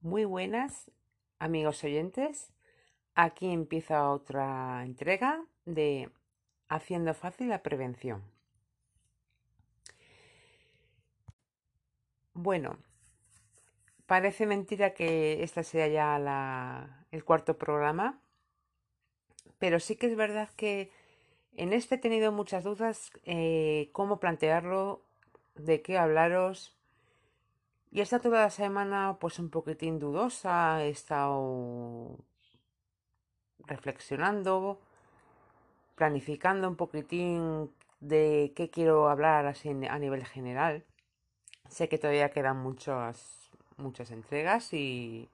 Muy 0.00 0.24
buenas, 0.24 0.92
amigos 1.40 1.82
oyentes. 1.82 2.52
Aquí 3.16 3.50
empieza 3.50 4.10
otra 4.10 4.84
entrega 4.84 5.44
de 5.64 6.08
Haciendo 6.68 7.14
fácil 7.14 7.48
la 7.48 7.64
prevención. 7.64 8.22
Bueno, 12.32 12.78
parece 14.06 14.46
mentira 14.46 14.94
que 14.94 15.42
esta 15.42 15.64
sea 15.64 15.88
ya 15.88 16.16
la, 16.20 17.04
el 17.10 17.24
cuarto 17.24 17.58
programa, 17.58 18.22
pero 19.58 19.80
sí 19.80 19.96
que 19.96 20.06
es 20.06 20.16
verdad 20.16 20.48
que 20.56 20.92
en 21.56 21.72
este 21.72 21.96
he 21.96 21.98
tenido 21.98 22.30
muchas 22.30 22.62
dudas 22.62 23.10
eh, 23.24 23.90
cómo 23.92 24.20
plantearlo, 24.20 25.02
de 25.56 25.82
qué 25.82 25.98
hablaros 25.98 26.77
y 27.90 28.00
está 28.00 28.20
toda 28.20 28.42
la 28.42 28.50
semana 28.50 29.16
pues 29.20 29.38
un 29.38 29.50
poquitín 29.50 29.98
dudosa, 29.98 30.84
he 30.84 30.90
estado 30.90 32.18
reflexionando, 33.66 34.80
planificando 35.94 36.68
un 36.68 36.76
poquitín 36.76 37.70
de 38.00 38.52
qué 38.56 38.70
quiero 38.70 39.08
hablar 39.08 39.46
así 39.46 39.70
a 39.70 39.98
nivel 39.98 40.24
general. 40.26 40.84
Sé 41.68 41.88
que 41.88 41.98
todavía 41.98 42.30
quedan 42.30 42.58
muchas, 42.58 43.50
muchas 43.76 44.10
entregas 44.10 44.72
y 44.72 45.28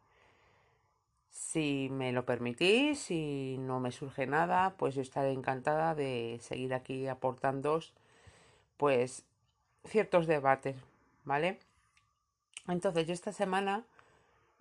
si 1.30 1.88
me 1.90 2.12
lo 2.12 2.24
permitís, 2.24 3.00
si 3.00 3.56
no 3.58 3.80
me 3.80 3.92
surge 3.92 4.26
nada, 4.26 4.74
pues 4.76 4.94
yo 4.94 5.02
estaré 5.02 5.32
encantada 5.32 5.94
de 5.94 6.38
seguir 6.40 6.74
aquí 6.74 7.08
aportando 7.08 7.80
pues 8.76 9.24
ciertos 9.84 10.26
debates, 10.26 10.76
¿vale? 11.24 11.58
Entonces 12.68 13.06
yo 13.06 13.12
esta 13.12 13.32
semana 13.32 13.84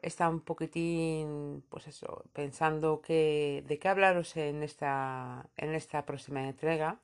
estado 0.04 0.32
un 0.32 0.42
poquitín, 0.42 1.64
pues 1.70 1.88
eso, 1.88 2.26
pensando 2.34 3.02
que, 3.02 3.64
de 3.68 3.80
qué 3.80 3.88
hablaros 3.88 4.36
en 4.38 4.64
esta, 4.64 5.50
en 5.58 5.74
esta 5.74 6.06
próxima 6.06 6.48
entrega. 6.48 7.00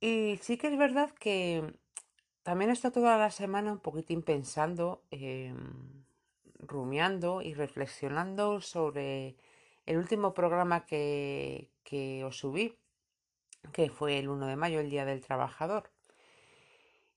Y 0.00 0.38
sí 0.42 0.58
que 0.58 0.68
es 0.68 0.76
verdad 0.76 1.10
que 1.12 1.74
también 2.42 2.70
he 2.70 2.72
estado 2.72 2.94
toda 2.94 3.16
la 3.18 3.30
semana 3.30 3.72
un 3.72 3.78
poquitín 3.78 4.22
pensando, 4.22 5.02
em, 5.10 6.04
rumiando 6.58 7.42
y 7.42 7.54
reflexionando 7.54 8.60
sobre 8.60 9.36
el 9.86 9.98
último 9.98 10.34
programa 10.34 10.86
que, 10.86 11.70
que 11.84 12.24
os 12.24 12.38
subí, 12.38 12.76
que 13.72 13.90
fue 13.90 14.18
el 14.18 14.28
1 14.28 14.46
de 14.46 14.56
mayo, 14.56 14.80
el 14.80 14.90
Día 14.90 15.04
del 15.04 15.20
Trabajador. 15.20 15.91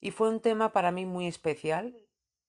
Y 0.06 0.12
fue 0.12 0.30
un 0.30 0.40
tema 0.40 0.72
para 0.72 0.92
mí 0.92 1.08
muy 1.08 1.26
especial 1.26 1.98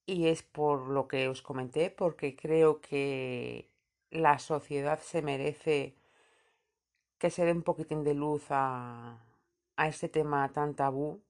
y 0.04 0.26
es 0.26 0.42
por 0.42 0.88
lo 0.88 1.08
que 1.08 1.26
os 1.26 1.40
comenté, 1.40 1.88
porque 1.88 2.36
creo 2.36 2.82
que 2.82 3.70
la 4.10 4.38
sociedad 4.38 5.00
se 5.00 5.22
merece 5.22 5.96
que 7.16 7.30
se 7.30 7.46
dé 7.46 7.52
un 7.52 7.62
poquitín 7.62 8.04
de 8.04 8.12
luz 8.12 8.44
a, 8.50 9.24
a 9.76 9.88
este 9.88 10.10
tema 10.10 10.52
tan 10.52 10.74
tabú 10.74 11.22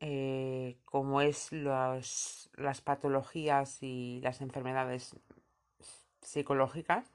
eh, 0.00 0.76
como 0.84 1.22
es 1.22 1.50
las 1.50 2.50
patologías 2.84 3.82
y 3.82 4.20
las 4.22 4.42
enfermedades 4.42 5.16
psicológicas. 6.20 7.06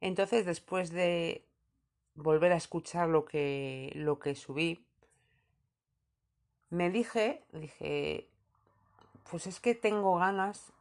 Entonces, 0.00 0.46
después 0.46 0.88
de 0.92 1.44
volver 2.14 2.52
a 2.52 2.56
escuchar 2.56 3.10
lo 3.10 3.26
que, 3.26 3.92
lo 3.94 4.18
que 4.18 4.34
subí, 4.34 4.86
me 6.72 6.90
dije, 6.90 7.44
dije, 7.52 8.26
pues 9.30 9.46
es 9.46 9.60
que 9.60 9.74
tengo 9.74 10.16
ganas, 10.16 10.72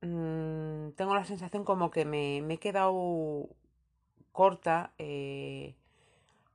mmm, 0.00 0.90
tengo 0.96 1.14
la 1.14 1.24
sensación 1.24 1.64
como 1.64 1.90
que 1.92 2.04
me, 2.04 2.42
me 2.42 2.54
he 2.54 2.58
quedado 2.58 3.48
corta, 4.32 4.92
eh, 4.98 5.76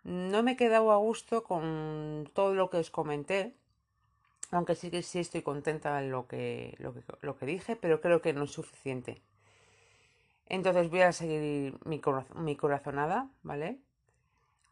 no 0.04 0.44
me 0.44 0.52
he 0.52 0.58
quedado 0.58 0.92
a 0.92 0.98
gusto 0.98 1.44
con 1.46 2.30
todo 2.34 2.54
lo 2.54 2.70
que 2.70 2.78
os 2.78 2.92
comenté, 2.92 3.56
aunque 4.52 4.76
sí 4.76 4.92
que 4.92 5.04
sí 5.04 5.20
estoy 5.20 5.42
contenta 5.42 6.04
en 6.04 6.12
lo 6.12 6.28
que, 6.28 6.76
lo 6.80 6.94
que, 6.94 7.02
lo 7.22 7.38
que 7.38 7.46
dije, 7.46 7.78
pero 7.78 8.02
creo 8.02 8.22
que 8.22 8.34
no 8.34 8.44
es 8.44 8.52
suficiente. 8.52 9.22
Entonces 10.48 10.90
voy 10.90 11.02
a 11.02 11.14
seguir 11.14 11.78
mi, 11.86 12.02
mi 12.36 12.56
corazonada, 12.58 13.30
¿vale? 13.44 13.80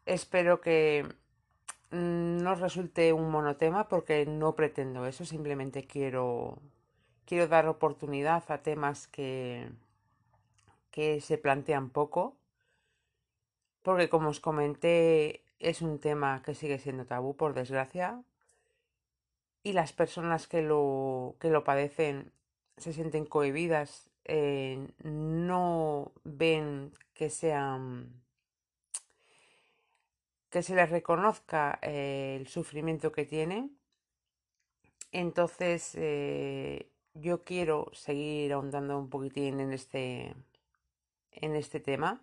Espero 0.04 0.60
que 0.60 1.06
Mm, 1.06 1.27
no 1.90 2.54
resulte 2.54 3.12
un 3.12 3.30
monotema 3.30 3.88
porque 3.88 4.26
no 4.26 4.54
pretendo 4.54 5.06
eso, 5.06 5.24
simplemente 5.24 5.86
quiero, 5.86 6.58
quiero 7.24 7.46
dar 7.48 7.66
oportunidad 7.68 8.44
a 8.50 8.62
temas 8.62 9.08
que, 9.08 9.70
que 10.90 11.20
se 11.20 11.38
plantean 11.38 11.90
poco, 11.90 12.36
porque 13.82 14.08
como 14.08 14.28
os 14.28 14.40
comenté 14.40 15.44
es 15.58 15.82
un 15.82 15.98
tema 15.98 16.42
que 16.42 16.54
sigue 16.54 16.78
siendo 16.78 17.06
tabú 17.06 17.36
por 17.36 17.54
desgracia 17.54 18.22
y 19.62 19.72
las 19.72 19.92
personas 19.92 20.46
que 20.46 20.62
lo, 20.62 21.36
que 21.40 21.50
lo 21.50 21.64
padecen 21.64 22.32
se 22.76 22.92
sienten 22.92 23.26
cohibidas, 23.26 24.08
eh, 24.24 24.86
no 25.02 26.12
ven 26.24 26.92
que 27.14 27.30
sean 27.30 28.12
que 30.50 30.62
se 30.62 30.74
les 30.74 30.90
reconozca 30.90 31.78
eh, 31.82 32.36
el 32.40 32.48
sufrimiento 32.48 33.12
que 33.12 33.24
tienen. 33.24 33.76
Entonces, 35.12 35.92
eh, 35.96 36.90
yo 37.14 37.44
quiero 37.44 37.90
seguir 37.92 38.52
ahondando 38.52 38.98
un 38.98 39.08
poquitín 39.10 39.60
en 39.60 39.72
este, 39.72 40.34
en 41.32 41.56
este 41.56 41.80
tema, 41.80 42.22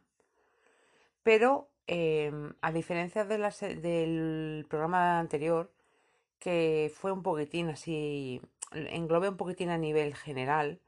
pero 1.23 1.69
em, 1.87 2.53
a 2.61 2.71
diferencia 2.71 3.25
de 3.25 3.37
del 3.81 4.65
programa 4.69 5.19
anterior, 5.19 5.71
que 6.39 6.91
fue 6.95 7.11
un 7.11 7.23
poquitín 7.23 7.69
así, 7.69 8.41
englobé 8.71 9.29
un 9.29 9.37
poquitín 9.37 9.69
a 9.69 9.77
nivel 9.77 10.15
general, 10.15 10.79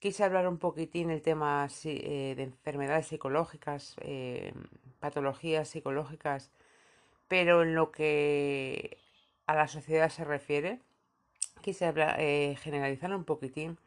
quise 0.00 0.24
hablar 0.24 0.48
un 0.48 0.58
poquitín 0.58 1.10
el 1.10 1.22
tema 1.22 1.68
eh, 1.84 2.34
de 2.36 2.42
enfermedades 2.42 3.06
psicológicas, 3.08 3.96
em, 4.00 4.54
patologías 5.00 5.68
psicológicas 5.68 6.50
pero 7.28 7.62
en 7.62 7.74
lo 7.74 7.92
que 7.92 8.98
a 9.46 9.54
la 9.54 9.68
sociedad 9.68 10.08
se 10.10 10.24
refiere, 10.24 10.80
quise 11.60 11.92
eh, 11.96 12.56
generalizar 12.60 13.14
un 13.14 13.24
poquitín, 13.24 13.78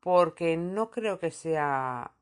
porque 0.00 0.56
no 0.56 0.90
creo 0.90 1.18
que 1.18 1.30
sea 1.30 2.12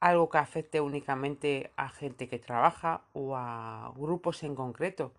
algo 0.00 0.28
que 0.28 0.38
afecte 0.38 0.80
únicamente 0.80 1.72
a 1.76 1.88
gente 1.88 2.28
que 2.28 2.38
trabaja 2.38 3.02
o 3.12 3.36
a 3.36 3.92
grupos 3.96 4.42
en 4.42 4.54
concreto. 4.54 5.12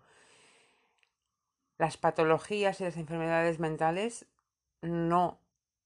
Las 1.78 1.96
patologías 1.96 2.80
y 2.80 2.84
las 2.84 2.96
enfermedades 2.96 3.58
mentales 3.58 4.26
no 4.82 5.38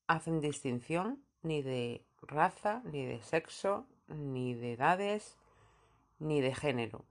hacen 0.07 0.41
distinción 0.41 1.25
ni 1.43 1.63
de 1.63 2.05
raza, 2.23 2.83
ni 2.85 3.05
de 3.05 3.23
sexo, 3.23 3.87
ni 4.09 4.55
de 4.55 4.73
edades, 4.73 5.37
ni 6.19 6.41
de 6.41 6.55
género. 6.55 7.05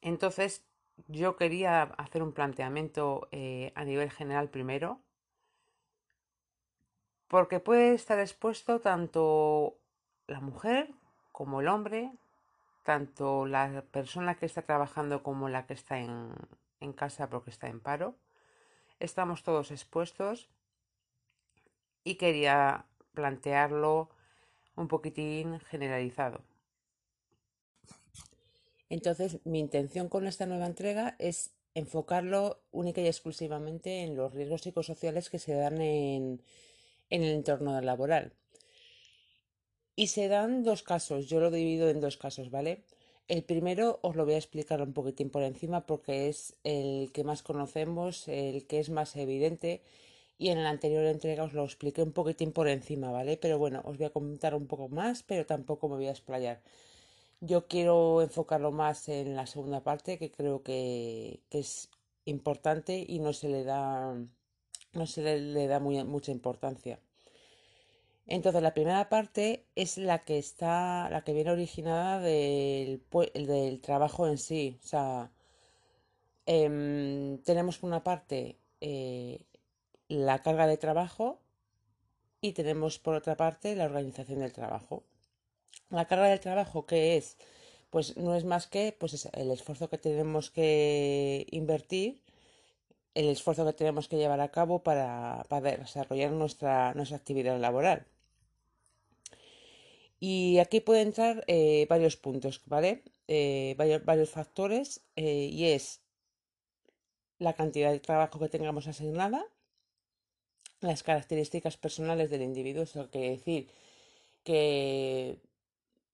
Entonces, 0.00 0.64
yo 1.08 1.36
quería 1.36 1.82
hacer 1.82 2.22
un 2.22 2.32
planteamiento 2.32 3.28
eh, 3.32 3.72
a 3.74 3.84
nivel 3.84 4.10
general 4.10 4.50
primero, 4.50 5.00
porque 7.28 7.60
puede 7.60 7.94
estar 7.94 8.18
expuesto 8.18 8.80
tanto 8.80 9.78
la 10.26 10.40
mujer 10.40 10.94
como 11.32 11.60
el 11.60 11.68
hombre, 11.68 12.12
tanto 12.84 13.46
la 13.46 13.82
persona 13.90 14.36
que 14.36 14.46
está 14.46 14.62
trabajando 14.62 15.22
como 15.22 15.48
la 15.48 15.66
que 15.66 15.74
está 15.74 15.98
en, 15.98 16.32
en 16.80 16.92
casa 16.92 17.28
porque 17.28 17.50
está 17.50 17.68
en 17.68 17.80
paro. 17.80 18.14
Estamos 19.00 19.42
todos 19.42 19.70
expuestos 19.70 20.48
y 22.04 22.14
quería 22.14 22.86
plantearlo 23.12 24.08
un 24.76 24.88
poquitín 24.88 25.58
generalizado. 25.60 26.42
Entonces, 28.88 29.38
mi 29.44 29.58
intención 29.60 30.08
con 30.08 30.26
esta 30.26 30.46
nueva 30.46 30.66
entrega 30.66 31.16
es 31.18 31.50
enfocarlo 31.74 32.60
única 32.72 33.00
y 33.00 33.06
exclusivamente 33.06 34.02
en 34.02 34.16
los 34.16 34.32
riesgos 34.32 34.62
psicosociales 34.62 35.28
que 35.28 35.38
se 35.38 35.54
dan 35.54 35.80
en, 35.80 36.42
el 37.10 37.22
entorno 37.24 37.80
laboral. 37.80 38.32
Y 39.94 40.08
se 40.08 40.28
dan 40.28 40.62
dos 40.62 40.82
casos, 40.82 41.26
yo 41.26 41.40
lo 41.40 41.50
divido 41.50 41.88
en 41.88 42.00
dos 42.00 42.16
casos, 42.16 42.50
¿vale? 42.50 42.84
El 43.28 43.42
primero 43.42 43.98
os 44.02 44.14
lo 44.16 44.24
voy 44.24 44.34
a 44.34 44.38
explicar 44.38 44.80
un 44.82 44.92
poquitín 44.92 45.30
por 45.30 45.42
encima 45.42 45.86
porque 45.86 46.28
es 46.28 46.54
el 46.64 47.10
que 47.12 47.24
más 47.24 47.42
conocemos, 47.42 48.28
el 48.28 48.66
que 48.66 48.78
es 48.78 48.88
más 48.90 49.16
evidente 49.16 49.82
y 50.38 50.48
en 50.48 50.62
la 50.62 50.70
anterior 50.70 51.04
entrega 51.04 51.44
os 51.44 51.54
lo 51.54 51.64
expliqué 51.64 52.02
un 52.02 52.12
poquitín 52.12 52.52
por 52.52 52.68
encima, 52.68 53.10
¿vale? 53.10 53.36
Pero 53.36 53.58
bueno, 53.58 53.82
os 53.84 53.96
voy 53.98 54.06
a 54.06 54.10
comentar 54.10 54.54
un 54.54 54.66
poco 54.66 54.88
más, 54.88 55.22
pero 55.22 55.46
tampoco 55.46 55.88
me 55.88 55.96
voy 55.96 56.08
a 56.08 56.10
explayar. 56.10 56.62
Yo 57.46 57.68
quiero 57.68 58.22
enfocarlo 58.22 58.72
más 58.72 59.08
en 59.08 59.36
la 59.36 59.46
segunda 59.46 59.82
parte, 59.82 60.18
que 60.18 60.30
creo 60.30 60.62
que, 60.62 61.42
es 61.50 61.90
importante 62.24 63.04
y 63.06 63.20
no 63.20 63.32
se 63.32 63.48
le 63.48 63.62
da, 63.64 64.14
no 64.92 65.06
se 65.06 65.22
le, 65.38 65.66
da 65.68 65.78
muy, 65.80 66.02
mucha 66.04 66.32
importancia. 66.32 66.98
Entonces 68.26 68.62
la 68.62 68.74
primera 68.74 69.08
parte 69.08 69.66
es 69.76 69.98
la 69.98 70.24
que 70.24 70.38
está, 70.38 71.08
la 71.10 71.22
que 71.22 71.32
viene 71.32 71.52
originada 71.52 72.20
del, 72.20 73.02
del 73.34 73.80
trabajo 73.80 74.26
en 74.26 74.38
sí. 74.38 74.78
O 74.82 74.86
sea, 74.86 75.30
em, 76.46 77.38
tenemos 77.42 77.78
por 77.78 77.88
una 77.88 78.02
parte 78.02 78.58
eh, 78.80 79.46
la 80.08 80.42
carga 80.42 80.66
de 80.66 80.76
trabajo 80.78 81.40
y 82.40 82.52
tenemos 82.52 82.98
por 82.98 83.14
otra 83.14 83.36
parte 83.36 83.76
la 83.76 83.84
organización 83.84 84.40
del 84.40 84.52
trabajo. 84.52 85.04
La 85.90 86.06
carga 86.06 86.28
del 86.28 86.40
trabajo, 86.40 86.86
¿qué 86.86 87.16
es? 87.16 87.36
Pues 87.90 88.16
no 88.16 88.34
es 88.34 88.44
más 88.44 88.66
que 88.66 88.94
pues, 88.98 89.28
el 89.32 89.50
esfuerzo 89.50 89.88
que 89.88 89.98
tenemos 89.98 90.50
que 90.50 91.46
invertir, 91.50 92.22
el 93.14 93.28
esfuerzo 93.28 93.64
que 93.66 93.72
tenemos 93.72 94.08
que 94.08 94.16
llevar 94.16 94.40
a 94.40 94.50
cabo 94.50 94.82
para, 94.82 95.46
desarrollar 95.62 96.32
nuestra, 96.32 96.92
nuestra 96.94 97.16
actividad 97.16 97.58
laboral. 97.60 98.06
Y 100.18 100.58
aquí 100.58 100.80
pueden 100.80 101.08
entrar 101.08 101.44
eh, 101.46 101.86
varios 101.88 102.16
puntos, 102.16 102.62
¿vale? 102.66 103.02
Eh, 103.28 103.74
varios, 103.78 104.04
varios, 104.04 104.30
factores 104.30 105.02
eh, 105.16 105.48
y 105.52 105.66
es 105.66 106.00
la 107.38 107.54
cantidad 107.54 107.92
de 107.92 108.00
trabajo 108.00 108.38
que 108.38 108.48
tengamos 108.48 108.86
asignada, 108.86 109.44
las 110.80 111.02
características 111.02 111.76
personales 111.76 112.30
del 112.30 112.42
individuo, 112.42 112.82
eso 112.84 113.10
quiere 113.10 113.30
decir 113.30 113.68
que 114.44 115.40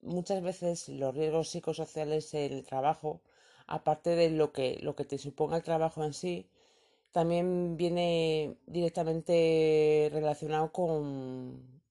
muchas 0.03 0.43
veces 0.43 0.89
los 0.89 1.15
riesgos 1.15 1.49
psicosociales 1.51 2.35
en 2.35 2.53
el 2.53 2.65
trabajo, 2.65 3.21
aparte 3.67 4.11
de 4.17 4.31
lo 4.31 4.53
que, 4.53 4.79
lo 4.83 4.95
que 4.97 5.05
te 5.05 5.19
suponga 5.19 5.57
el 5.57 5.63
trabajo 5.63 6.05
en 6.05 6.15
sí, 6.15 6.49
también 7.13 7.77
viene 7.77 8.57
directamente 8.67 10.11
relacionado 10.13 10.73
con 10.73 11.83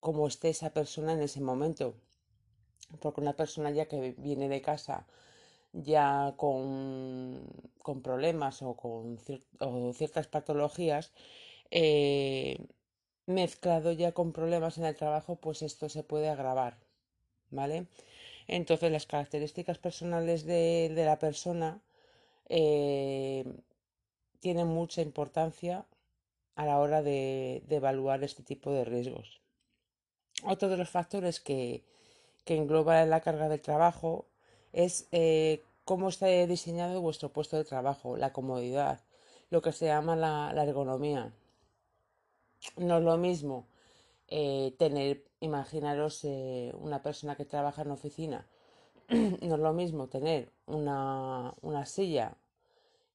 cómo 0.00 0.28
esté 0.28 0.50
esa 0.50 0.70
persona 0.70 1.12
en 1.14 1.22
ese 1.22 1.40
momento. 1.40 1.94
Porque 3.00 3.20
una 3.20 3.34
persona 3.34 3.70
ya 3.70 3.86
que 3.86 4.14
viene 4.18 4.48
de 4.48 4.62
casa 4.62 5.06
ya 5.72 6.34
con, 6.36 7.46
con 7.82 8.02
problemas 8.02 8.62
o 8.62 8.76
con 8.76 9.18
o 9.60 9.92
ciertas 9.92 10.26
patologías, 10.28 11.12
eh, 11.70 12.58
mezclado 13.26 13.92
ya 13.92 14.12
con 14.12 14.32
problemas 14.32 14.78
en 14.78 14.84
el 14.86 14.96
trabajo, 14.96 15.36
pues 15.36 15.62
esto 15.62 15.88
se 15.88 16.02
puede 16.02 16.28
agravar, 16.28 16.78
¿vale? 17.50 17.86
Entonces 18.48 18.90
las 18.92 19.06
características 19.06 19.78
personales 19.78 20.44
de, 20.44 20.92
de 20.94 21.04
la 21.04 21.18
persona 21.18 21.80
eh, 22.48 23.44
tienen 24.40 24.68
mucha 24.68 25.02
importancia 25.02 25.84
a 26.54 26.64
la 26.64 26.78
hora 26.78 27.02
de, 27.02 27.62
de, 27.66 27.76
evaluar 27.76 28.22
este 28.24 28.42
tipo 28.42 28.72
de 28.72 28.84
riesgos. 28.84 29.40
Otro 30.44 30.68
de 30.68 30.76
los 30.76 30.88
factores 30.88 31.40
que, 31.40 31.82
que 32.44 32.56
engloba 32.56 33.04
la 33.04 33.20
carga 33.20 33.48
del 33.48 33.60
trabajo 33.60 34.26
es 34.72 35.08
eh, 35.12 35.62
cómo 35.84 36.08
está 36.08 36.26
diseñado 36.46 37.00
vuestro 37.00 37.32
puesto 37.32 37.56
de 37.56 37.64
trabajo, 37.64 38.16
la 38.16 38.32
comodidad, 38.32 39.00
lo 39.50 39.60
que 39.62 39.72
se 39.72 39.86
llama 39.86 40.16
la, 40.16 40.52
la 40.52 40.64
ergonomía. 40.64 41.32
No 42.76 42.98
es 42.98 43.04
lo 43.04 43.16
mismo 43.16 43.66
eh, 44.28 44.74
tener, 44.78 45.24
imaginaros 45.40 46.24
eh, 46.24 46.72
una 46.78 47.02
persona 47.02 47.36
que 47.36 47.44
trabaja 47.44 47.82
en 47.82 47.90
oficina, 47.92 48.46
no 49.08 49.54
es 49.54 49.60
lo 49.60 49.72
mismo 49.72 50.08
tener 50.08 50.52
una, 50.66 51.54
una 51.62 51.86
silla 51.86 52.36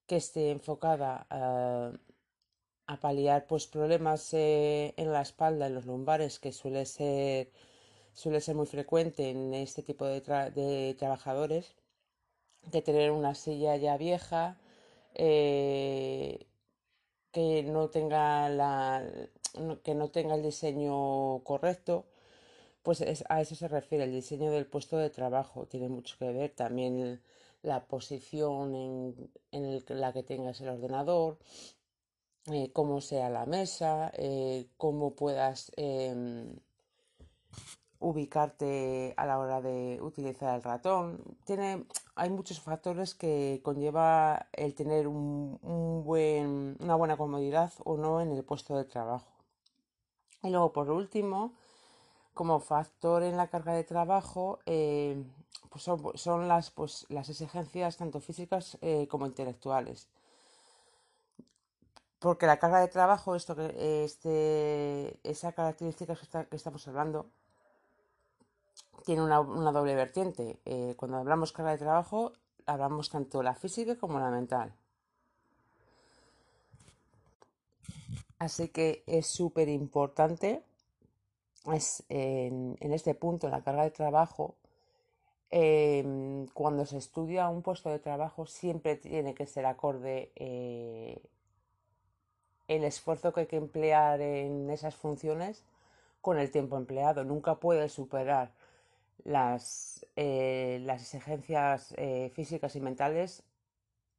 que 0.08 0.18
esté 0.18 0.52
enfocada 0.52 1.28
a, 1.30 1.92
paliar 3.02 3.48
pues 3.48 3.68
problemas 3.68 4.34
eh, 4.34 4.94
en 4.98 5.12
la 5.14 5.22
espalda, 5.22 5.68
en 5.68 5.76
los 5.76 5.86
lumbares, 5.86 6.40
que 6.40 6.52
suele 6.52 6.86
ser, 6.86 7.52
suele 8.14 8.42
ser 8.42 8.56
muy 8.56 8.66
frecuente 8.68 9.30
en 9.30 9.54
este 9.54 9.84
tipo 9.84 10.06
de, 10.06 10.22
tra 10.22 10.50
de 10.50 10.96
trabajadores, 11.00 11.76
que 12.72 12.82
tener 12.82 13.12
una 13.12 13.36
silla 13.36 13.76
ya 13.78 13.98
vieja, 13.98 14.58
que 15.14 16.46
no 17.64 17.90
tenga 17.90 18.50
la 18.50 19.04
que 19.84 19.96
no 19.96 20.10
tenga 20.10 20.36
el 20.36 20.44
diseño 20.44 21.40
correcto, 21.44 22.06
pues 22.84 23.02
es, 23.02 23.24
a 23.30 23.42
eso 23.42 23.56
se 23.56 23.68
refiere 23.68 24.06
el 24.06 24.12
diseño 24.12 24.52
del 24.52 24.66
puesto 24.66 24.98
de 24.98 25.10
trabajo. 25.10 25.68
Tiene 25.68 25.90
mucho 25.90 26.18
que 26.20 26.32
ver 26.32 26.52
también 26.52 27.22
la 27.64 27.86
posición 27.86 28.76
en, 29.52 29.84
la 29.90 30.14
que 30.14 30.24
tengas 30.24 30.62
el 30.62 30.70
ordenador, 30.70 31.38
eh, 32.48 32.72
cómo 32.74 33.02
sea 33.02 33.30
la 33.30 33.46
mesa, 33.46 34.12
eh, 34.16 34.68
cómo 34.78 35.16
puedas 35.16 35.72
eh, 35.78 36.56
ubicarte 38.00 39.14
a 39.16 39.26
la 39.26 39.38
hora 39.40 39.62
de 39.62 40.00
utilizar 40.02 40.56
el 40.56 40.64
ratón. 40.64 41.24
Tiene, 41.46 41.86
hay 42.16 42.30
muchos 42.30 42.60
factores 42.60 43.14
que 43.16 43.62
conlleva 43.64 44.48
el 44.54 44.74
tener 44.74 45.08
una 45.08 46.96
buena 46.96 47.18
comodidad 47.18 47.72
o 47.86 47.98
no 47.98 48.22
en 48.22 48.32
el 48.32 48.44
puesto 48.44 48.76
de 48.76 48.86
trabajo. 48.86 49.31
Y 50.44 50.50
luego, 50.50 50.74
por 50.74 50.90
último, 50.90 51.54
como 52.34 52.60
factor 52.60 53.24
en 53.24 53.38
la 53.38 53.48
carga 53.48 53.74
de 53.74 53.84
trabajo, 53.84 54.60
eh, 54.66 55.24
pues 55.70 55.84
son, 55.84 56.00
son, 56.16 56.48
las, 56.48 56.72
pues, 56.72 57.06
las 57.10 57.30
exigencias 57.30 57.98
tanto 57.98 58.20
físicas 58.20 58.78
eh, 58.82 59.08
como 59.10 59.26
intelectuales. 59.26 60.08
Porque 62.20 62.46
la 62.46 62.58
carga 62.60 62.80
de 62.80 62.88
trabajo, 62.88 63.36
esto 63.36 63.56
este, 63.60 65.20
esa 65.24 65.54
característica 65.54 66.16
que 66.50 66.56
estamos 66.56 66.88
hablando, 66.88 67.28
tiene 69.06 69.24
una, 69.24 69.40
una 69.40 69.72
doble 69.72 69.96
vertiente. 69.96 70.60
Eh, 70.66 70.94
cuando 70.98 71.18
hablamos 71.18 71.52
carga 71.52 71.72
de 71.72 71.78
trabajo, 71.80 72.34
hablamos 72.66 73.10
tanto 73.10 73.42
la 73.44 73.56
física 73.56 73.96
como 73.98 74.20
la 74.20 74.30
mental. 74.30 74.74
Así 78.42 78.70
que 78.70 79.04
es 79.06 79.28
súper 79.28 79.70
importante 79.70 80.64
en, 82.10 82.76
este 82.80 83.14
punto, 83.14 83.50
la 83.50 83.62
carga 83.62 83.84
de 83.84 83.92
trabajo, 83.92 84.56
eh, 85.52 86.48
cuando 86.56 86.88
se 86.88 86.98
estudia 86.98 87.50
un 87.50 87.62
puesto 87.62 87.92
de 87.92 88.00
trabajo, 88.00 88.48
siempre 88.48 88.96
tiene 88.96 89.36
que 89.36 89.46
ser 89.46 89.68
acorde 89.68 90.32
eh, 90.36 91.22
el 92.68 92.84
esfuerzo 92.84 93.32
que 93.32 93.42
hay 93.42 93.46
que 93.46 93.58
emplear 93.58 94.20
en 94.22 94.72
esas 94.72 94.96
funciones 94.96 95.64
con 96.20 96.40
el 96.40 96.50
tiempo 96.50 96.78
empleado. 96.78 97.24
Nunca 97.24 97.60
puede 97.60 97.90
superar 97.90 98.54
las, 99.24 100.04
eh, 100.16 100.80
las 100.82 101.04
exigencias 101.04 101.94
eh, 101.96 102.32
físicas 102.34 102.76
y 102.76 102.82
mentales 102.82 103.44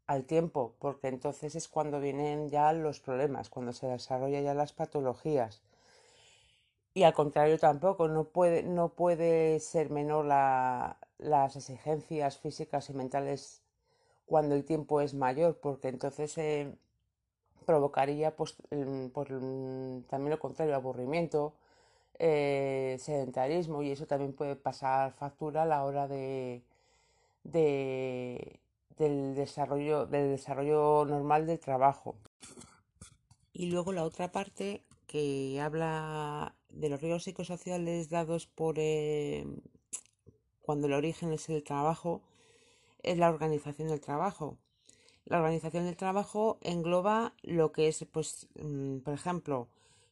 al 0.06 0.24
tiempo, 0.24 0.74
porque 0.78 1.08
entonces 1.08 1.54
es 1.56 1.68
cuando 1.68 2.00
vienen 2.00 2.50
ya 2.50 2.72
los 2.72 3.00
problemas, 3.00 3.50
cuando 3.50 3.72
se 3.72 3.86
desarrollan 3.86 4.44
ya 4.44 4.54
las 4.54 4.72
patologías. 4.72 5.62
Y 6.94 7.04
al 7.04 7.14
contrario 7.14 7.58
tampoco, 7.58 8.08
no 8.08 8.24
puede, 8.24 8.62
no 8.62 8.90
puede 8.90 9.60
ser 9.60 9.90
menor 9.90 10.26
la, 10.26 10.98
las 11.18 11.56
exigencias 11.56 12.38
físicas 12.38 12.90
y 12.90 12.94
mentales 12.94 13.62
cuando 14.26 14.54
el 14.54 14.64
tiempo 14.64 15.00
es 15.00 15.14
mayor, 15.14 15.58
porque 15.60 15.88
entonces 15.88 16.36
eh, 16.38 16.74
provocaría 17.66 18.36
pues, 18.36 18.56
pues, 19.12 19.28
también 20.08 20.30
lo 20.30 20.38
contrario, 20.38 20.74
aburrimiento, 20.74 21.54
eh, 22.18 22.96
sedentarismo 23.00 23.82
y 23.82 23.90
eso 23.92 24.06
también 24.06 24.32
puede 24.34 24.56
pasar 24.56 25.12
factura 25.12 25.62
a 25.62 25.66
la 25.66 25.84
hora 25.84 26.08
de, 26.08 26.62
del, 28.98 29.34
desarrollo, 29.34 30.06
del 30.06 30.30
desarrollo 30.30 31.04
normal 31.04 31.46
del 31.46 31.58
trabajo. 31.58 32.16
Y 33.52 33.66
luego 33.66 33.92
la 33.92 34.04
otra 34.04 34.32
parte 34.32 34.84
que 35.06 35.60
habla 35.60 36.54
de 36.70 36.88
los 36.88 37.00
riesgos 37.00 37.24
psicosociales 37.24 38.08
dados 38.08 38.46
por 38.46 38.76
eh, 38.78 39.44
cuando 40.62 40.86
el 40.86 40.94
origen 40.94 41.32
es 41.32 41.48
el 41.48 41.62
trabajo 41.62 42.22
es 43.02 43.18
la 43.18 43.28
organización 43.28 43.88
del 43.88 44.00
trabajo. 44.00 44.58
La 45.24 45.38
organización 45.38 45.84
del 45.84 45.96
trabajo 45.96 46.58
engloba 46.62 47.34
lo 47.42 47.72
que 47.72 47.88
es, 47.88 48.04
pues, 48.10 48.48
mm, 48.54 48.98
por 48.98 49.14
ejemplo, 49.14 49.68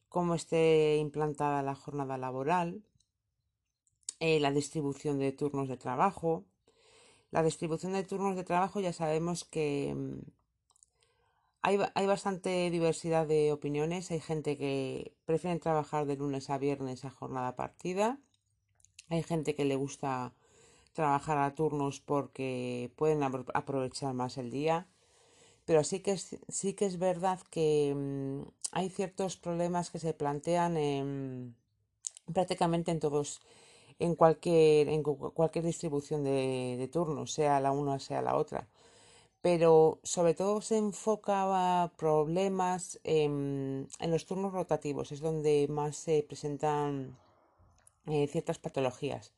cómo 0.08 0.34
esté 0.34 0.96
implantada 0.98 1.62
la 1.62 1.74
jornada 1.74 2.18
laboral, 2.18 2.82
eh, 4.20 4.40
la 4.40 4.50
distribución 4.50 5.18
de 5.18 5.32
turnos 5.32 5.68
de 5.68 5.76
trabajo. 5.76 6.44
La 7.30 7.42
distribución 7.42 7.92
de 7.92 8.04
turnos 8.04 8.36
de 8.36 8.44
trabajo 8.44 8.80
ya 8.80 8.92
sabemos 8.92 9.44
que 9.44 9.94
mm, 9.94 10.18
hay, 11.62 11.78
hay, 11.94 12.06
bastante 12.06 12.70
diversidad 12.70 13.26
de 13.26 13.52
opiniones. 13.52 14.10
Hay 14.10 14.20
gente 14.20 14.56
que 14.56 15.12
prefiere 15.26 15.58
trabajar 15.60 16.06
de 16.06 16.16
lunes 16.16 16.50
a 16.50 16.58
viernes 16.58 17.04
a 17.04 17.10
jornada 17.10 17.56
partida. 17.56 18.18
Hay 19.08 19.22
gente 19.22 19.54
que 19.54 19.64
le 19.64 19.76
gusta 19.76 20.32
trabajar 20.92 21.38
a 21.38 21.54
turnos 21.54 22.00
porque 22.00 22.92
pueden 22.96 23.22
aprovechar 23.22 24.14
más 24.14 24.38
el 24.38 24.50
día. 24.50 24.86
pero 25.66 25.84
sí 25.84 26.00
que 26.00 26.12
es, 26.12 26.36
sí 26.48 26.74
que 26.74 26.86
es 26.86 26.98
verdad 26.98 27.40
que 27.50 27.94
mm, 27.94 28.42
hay 28.72 28.90
ciertos 28.90 29.36
problemas 29.36 29.90
que 29.90 29.98
se 29.98 30.14
plantean 30.14 30.76
en, 30.76 31.54
prácticamente 32.32 32.90
en 32.90 33.00
todos, 33.00 33.40
en 34.00 34.14
cualquier, 34.16 34.88
en 34.88 35.02
cualquier 35.02 35.64
distribución 35.64 36.24
de, 36.24 36.76
de 36.78 36.88
turnos, 36.88 37.32
sea 37.32 37.60
la 37.60 37.72
una, 37.72 38.00
sea 38.00 38.22
la 38.22 38.36
otra. 38.36 38.68
Pero 39.42 40.00
sobre 40.02 40.34
todo 40.34 40.60
se 40.60 40.76
enfoca 40.78 41.92
problemas 41.96 43.00
en, 43.04 43.88
los 44.00 44.26
turnos 44.26 44.52
rotativos, 44.52 45.12
es 45.12 45.20
donde 45.20 45.66
más 45.68 45.96
se 45.96 46.22
presentan 46.22 47.16
eh, 48.06 48.26
ciertas 48.28 48.58
patologías 48.58 49.32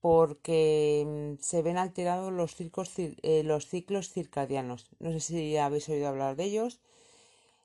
porque 0.00 1.36
se 1.40 1.62
ven 1.62 1.78
alterados 1.78 2.32
los, 2.32 2.56
eh, 2.98 3.42
los 3.44 3.66
ciclos 3.68 4.10
circadianos. 4.10 4.88
No 4.98 5.12
sé 5.12 5.20
si 5.20 5.56
habéis 5.56 5.88
oído 5.88 6.08
hablar 6.08 6.34
de 6.34 6.44
ellos. 6.44 6.80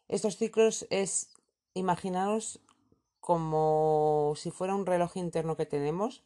Estos 0.08 0.38
ciclos 0.38 0.86
es, 0.92 1.32
imaginaros 1.74 2.60
como 3.27 4.36
si 4.38 4.51
fuera 4.51 4.74
un 4.74 4.86
reloj 4.86 5.17
interno 5.17 5.57
que 5.57 5.65
tenemos, 5.65 6.24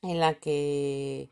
en 0.00 0.20
la 0.20 0.34
que 0.34 1.28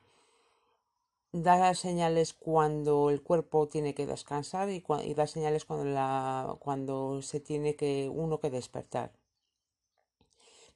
da 1.31 1.73
señales 1.75 2.33
cuando 2.35 3.11
el 3.11 3.23
cuerpo 3.23 3.69
tiene 3.69 3.95
que 3.95 4.07
descansar 4.07 4.69
y, 4.71 4.83
da 5.15 5.29
señales 5.29 5.65
cuando, 5.67 6.59
cuando 6.59 7.23
se 7.23 7.39
tiene 7.39 7.77
que 7.77 8.11
uno 8.13 8.41
que 8.41 8.51
despertar. 8.51 9.13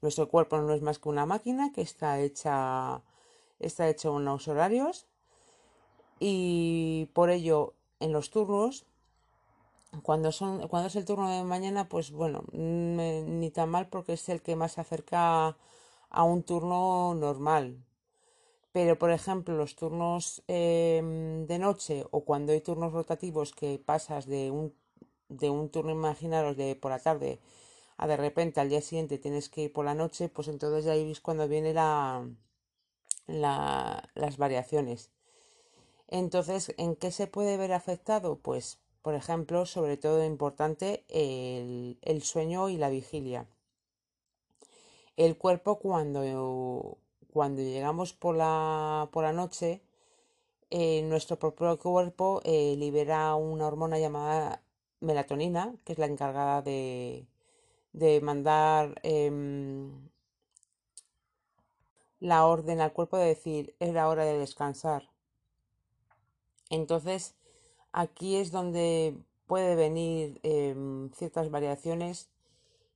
Nuestro 0.02 0.28
cuerpo 0.28 0.59
no 0.59 0.73
es 0.73 0.82
más 0.82 1.00
que 1.00 1.09
una 1.09 1.26
máquina 1.26 1.73
que 1.73 1.82
está 1.82 2.20
hecha, 2.20 3.02
está 3.59 3.88
hecha 3.88 4.12
unos 4.12 4.47
horarios 4.47 5.09
y 6.20 7.06
por 7.12 7.28
ello 7.30 7.75
en 7.99 8.12
los 8.12 8.30
turnos, 8.30 8.87
cuando, 10.02 10.32
son, 10.32 10.68
cuando 10.68 10.88
es 10.88 10.97
el 10.97 11.04
turno 11.04 11.28
de 11.30 11.44
mañana, 11.44 11.88
pues 11.88 12.11
bueno, 12.12 12.44
mm, 12.52 13.40
ni 13.40 13.50
tan 13.50 13.70
mal 13.70 13.88
porque 13.88 14.14
es 14.14 14.28
el 14.28 14.42
que 14.42 14.56
más 14.56 14.73
se 14.73 14.80
acerca 14.82 15.56
a 16.11 16.23
un 16.25 16.42
turno 16.42 17.14
normal. 17.14 17.85
Pero, 18.73 18.99
por 18.99 19.11
ejemplo, 19.12 19.56
los 19.56 19.76
turnos 19.76 20.42
em, 20.49 21.47
de 21.47 21.59
noche 21.59 22.06
o 22.11 22.25
cuando 22.25 22.52
hay 22.52 22.61
turnos 22.61 22.92
rotativos 22.92 23.52
que 23.52 23.78
pasas 23.90 24.26
de 24.26 24.50
un, 24.50 24.75
de 25.28 25.50
un 25.50 25.70
turno, 25.70 25.92
imaginaros, 25.92 26.56
de 26.56 26.76
por 26.76 26.90
la 26.92 27.00
tarde 27.00 27.40
a 27.99 28.06
de 28.09 28.16
repente 28.16 28.61
al 28.61 28.70
día 28.70 28.82
siguiente 28.82 29.18
tienes 29.18 29.49
que 29.50 29.62
ir 29.64 29.73
por 29.73 29.85
la 29.87 29.94
noche, 29.94 30.28
pues 30.28 30.49
entonces 30.49 30.85
ya 30.87 30.92
ahí 30.92 31.04
veis 31.04 31.20
cuando 31.20 31.49
viene 31.49 31.75
la, 31.75 32.26
las 33.26 34.37
variaciones. 34.37 35.11
Entonces, 36.09 36.75
¿en 36.76 36.97
qué 36.97 37.11
se 37.11 37.26
puede 37.26 37.56
ver 37.56 37.73
afectado? 37.73 38.37
Pues, 38.38 38.78
por 39.02 39.14
ejemplo, 39.14 39.66
sobre 39.66 39.97
todo 39.97 40.25
importante 40.25 41.04
el, 41.09 41.99
el 42.02 42.23
sueño 42.23 42.69
y 42.69 42.76
la 42.76 42.90
vigilia. 42.90 43.47
El 45.16 45.37
cuerpo 45.37 45.78
cuando, 45.78 46.99
cuando 47.33 47.62
llegamos 47.62 48.12
por 48.12 48.37
la, 48.37 49.09
por 49.12 49.25
la 49.25 49.33
noche, 49.33 49.83
eh, 50.71 51.02
nuestro 51.02 51.38
propio 51.38 51.78
cuerpo 51.78 52.40
eh, 52.45 52.76
libera 52.78 53.35
una 53.35 53.66
hormona 53.66 53.99
llamada 53.99 54.62
melatonina, 55.00 55.75
que 55.85 55.92
es 55.92 55.99
la 55.99 56.07
encargada 56.07 56.62
de, 56.62 57.26
de 57.92 58.21
mandar 58.21 59.00
em, 59.02 60.09
la 62.21 62.47
orden 62.47 62.80
al 62.80 62.92
cuerpo 62.92 63.16
de 63.19 63.26
decir 63.26 63.75
es 63.80 63.92
la 63.92 64.09
hora 64.09 64.25
de 64.25 64.38
descansar. 64.38 65.11
Entonces, 66.71 67.35
aquí 67.92 68.37
es 68.37 68.50
donde 68.52 69.16
puede 69.47 69.75
venir 69.76 70.40
em, 70.42 71.11
ciertas 71.12 71.50
variaciones 71.50 72.30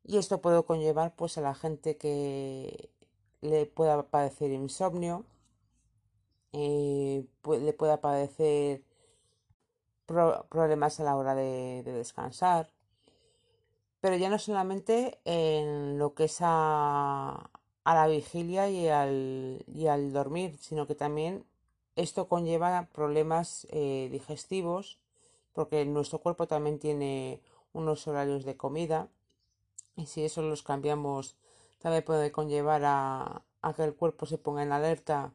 y 0.04 0.18
esto 0.18 0.40
puede 0.40 0.62
conllevar 0.64 1.14
pues 1.16 1.38
a 1.38 1.40
la 1.40 1.54
gente 1.54 1.96
que 1.96 2.90
le 3.40 3.66
pueda 3.66 4.02
padecer 4.04 4.50
insomnio, 4.52 5.24
eh, 6.52 7.26
le 7.44 7.72
pueda 7.72 8.00
padecer 8.00 8.82
problemas 10.06 11.00
a 11.00 11.04
la 11.04 11.16
hora 11.16 11.34
de 11.34 11.82
descansar, 11.84 12.70
pero 14.04 14.16
ya 14.16 14.28
no 14.28 14.38
solamente 14.38 15.18
en 15.24 15.98
lo 15.98 16.12
que 16.12 16.24
es 16.24 16.36
a, 16.42 17.50
la 17.86 18.06
vigilia 18.06 18.68
y 18.68 18.86
al, 18.86 19.64
y 19.66 19.86
al, 19.86 20.12
dormir, 20.12 20.58
sino 20.60 20.86
que 20.86 20.94
también 20.94 21.46
esto 21.96 22.28
conlleva 22.28 22.88
problemas 22.92 23.66
eh, 23.70 24.08
digestivos, 24.10 24.98
porque 25.52 25.84
nuestro 25.84 26.18
cuerpo 26.18 26.46
también 26.48 26.78
tiene 26.78 27.40
unos 27.72 28.06
horarios 28.08 28.44
de 28.44 28.56
comida, 28.56 29.08
y 29.96 30.06
si 30.06 30.24
eso 30.24 30.42
los 30.42 30.62
cambiamos, 30.62 31.36
también 31.78 32.04
puede 32.04 32.32
conllevar 32.32 32.82
a, 32.84 33.42
que 33.76 33.84
el 33.84 33.94
cuerpo 33.94 34.26
se 34.26 34.38
ponga 34.38 34.62
en 34.62 34.72
alerta 34.72 35.32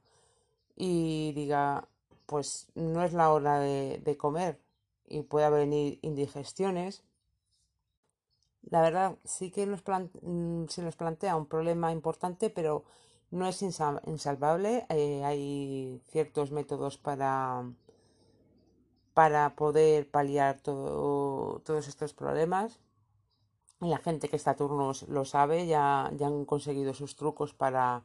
y 0.75 1.31
diga, 1.33 1.87
pues 2.25 2.67
no 2.75 3.03
es 3.03 3.13
la 3.13 3.31
hora 3.31 3.59
de, 3.59 4.17
comer, 4.17 4.59
y 5.07 5.21
puede 5.23 5.49
venir 5.49 5.99
indigestiones. 6.01 7.03
La 8.69 8.81
verdad, 8.81 9.17
sí 9.23 9.51
que 9.51 9.65
mm, 9.65 10.67
se 10.67 10.81
nos 10.83 10.95
plantea 10.95 11.35
un 11.35 11.47
problema 11.47 11.91
importante, 11.91 12.49
pero 12.49 12.83
no 13.31 13.48
es 13.48 13.62
insalvable. 13.62 14.86
Eh, 14.89 15.24
hay 15.24 16.01
ciertos 16.07 16.51
métodos 16.51 16.98
para, 16.98 17.63
para 19.13 19.55
poder 19.55 20.09
paliar 20.09 20.59
todo, 20.62 21.59
todos 21.59 21.88
estos 21.88 22.13
problemas. 22.13 22.79
La 23.79 23.98
gente 23.98 24.27
que 24.27 24.36
está 24.36 24.51
a 24.51 24.55
turnos 24.55 25.07
lo 25.07 25.24
sabe, 25.25 25.65
ya, 25.67 26.12
ya 26.17 26.27
han 26.27 26.45
conseguido 26.45 26.93
sus 26.93 27.15
trucos 27.15 27.53
para, 27.53 28.03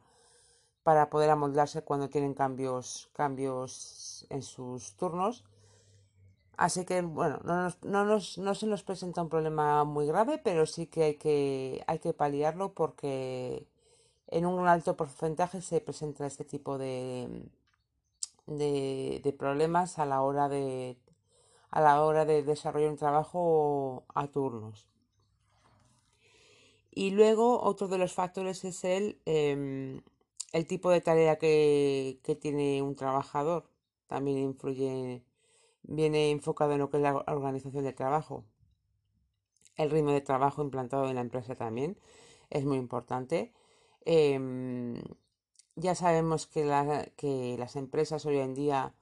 para 0.83 1.09
poder 1.09 1.29
amoldarse 1.29 1.83
cuando 1.83 2.09
tienen 2.09 2.33
cambios, 2.33 3.09
cambios 3.13 4.25
en 4.29 4.41
sus 4.41 4.95
turnos. 4.95 5.43
Así 6.57 6.85
que, 6.85 7.01
bueno, 7.01 7.39
no, 7.43 7.69
no, 7.83 8.05
no, 8.05 8.55
se 8.55 8.67
nos 8.67 8.83
presenta 8.83 9.21
un 9.21 9.29
problema 9.29 9.83
muy 9.83 10.07
grave, 10.07 10.37
pero 10.37 10.65
sí 10.65 10.87
que 10.87 11.03
hay 11.03 11.15
que, 11.15 11.83
hay 11.87 11.99
que 11.99 12.13
paliarlo 12.13 12.73
porque 12.73 13.67
en 14.27 14.45
un 14.45 14.67
alto 14.67 14.95
porcentaje 14.95 15.61
se 15.61 15.81
presenta 15.81 16.25
este 16.25 16.45
tipo 16.45 16.77
de, 16.77 17.43
de, 18.47 19.35
problemas 19.37 19.99
a 19.99 20.05
la 20.05 20.21
hora 20.21 20.49
de 20.49 20.97
a 21.71 21.81
la 21.81 22.01
hora 22.03 22.25
de 22.25 22.43
desarrollar 22.43 22.91
un 22.91 22.97
trabajo 22.97 24.05
a 24.13 24.27
turnos. 24.27 24.87
Y 26.91 27.11
luego 27.11 27.61
otro 27.61 27.89
de 27.89 27.97
los 27.97 28.13
factores 28.13 28.63
es 28.63 28.85
el, 28.85 29.19
em, 29.25 30.01
el 30.53 30.67
tipo 30.67 30.89
de 30.89 31.01
tarea 31.01 31.37
que, 31.37 32.19
que 32.23 32.35
tiene 32.35 32.81
un 32.81 32.95
trabajador. 32.95 33.69
También 34.07 34.37
influye 34.37 35.23
viene 35.87 36.31
enfocado 36.31 36.73
en 36.73 36.79
lo 36.79 36.89
que 36.89 36.97
es 36.97 37.03
la 37.03 37.15
organización 37.27 37.83
del 37.83 37.95
trabajo. 37.95 38.45
El 39.77 39.91
ritmo 39.91 40.11
de 40.11 40.21
trabajo 40.21 40.63
implantado 40.63 41.09
en 41.09 41.15
la 41.15 41.21
empresa 41.21 41.55
también 41.55 41.97
es 42.49 42.65
muy 42.65 42.77
importante. 42.77 43.53
Em, 44.05 45.01
ya 45.75 45.95
sabemos 45.95 46.47
que, 46.47 46.63
que 47.17 47.55
las 47.57 47.75
empresas 47.75 48.25
hoy 48.25 48.37
en 48.37 48.53
día 48.53 48.93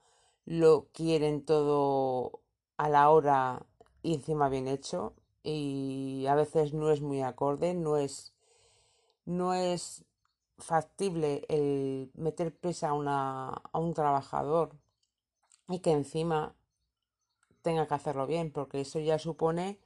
lo 0.46 0.88
quieren 0.92 1.44
todo 1.44 2.40
a 2.76 2.88
la 2.88 3.10
hora 3.10 3.66
y 4.02 4.14
encima 4.14 4.48
bien 4.48 4.68
hecho 4.68 5.14
y 5.42 6.26
a 6.28 6.34
veces 6.34 6.74
no 6.74 6.90
es 6.90 7.00
muy 7.02 7.22
acorde, 7.22 7.74
no 7.74 7.96
es, 7.98 8.34
no 9.26 9.54
es 9.54 10.04
factible 10.58 11.44
el 11.48 12.10
meter 12.14 12.54
presa 12.54 12.90
a, 12.90 13.62
a 13.72 13.78
un 13.78 13.94
trabajador 13.94 14.76
y 15.68 15.80
que 15.80 15.92
encima 15.92 16.54
tenga 17.62 17.86
que 17.86 17.94
hacerlo 17.94 18.26
bien, 18.26 18.52
porque 18.52 18.80
eso 18.80 19.00
ya 19.00 19.18
supone 19.18 19.78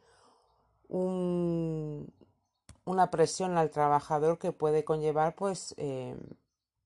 un, 0.88 2.12
una 2.88 3.10
presión 3.10 3.58
al 3.58 3.70
trabajador 3.70 4.38
que 4.38 4.52
puede 4.52 4.82
conllevar 4.82 5.34
pues, 5.34 5.74
eh, 5.76 6.16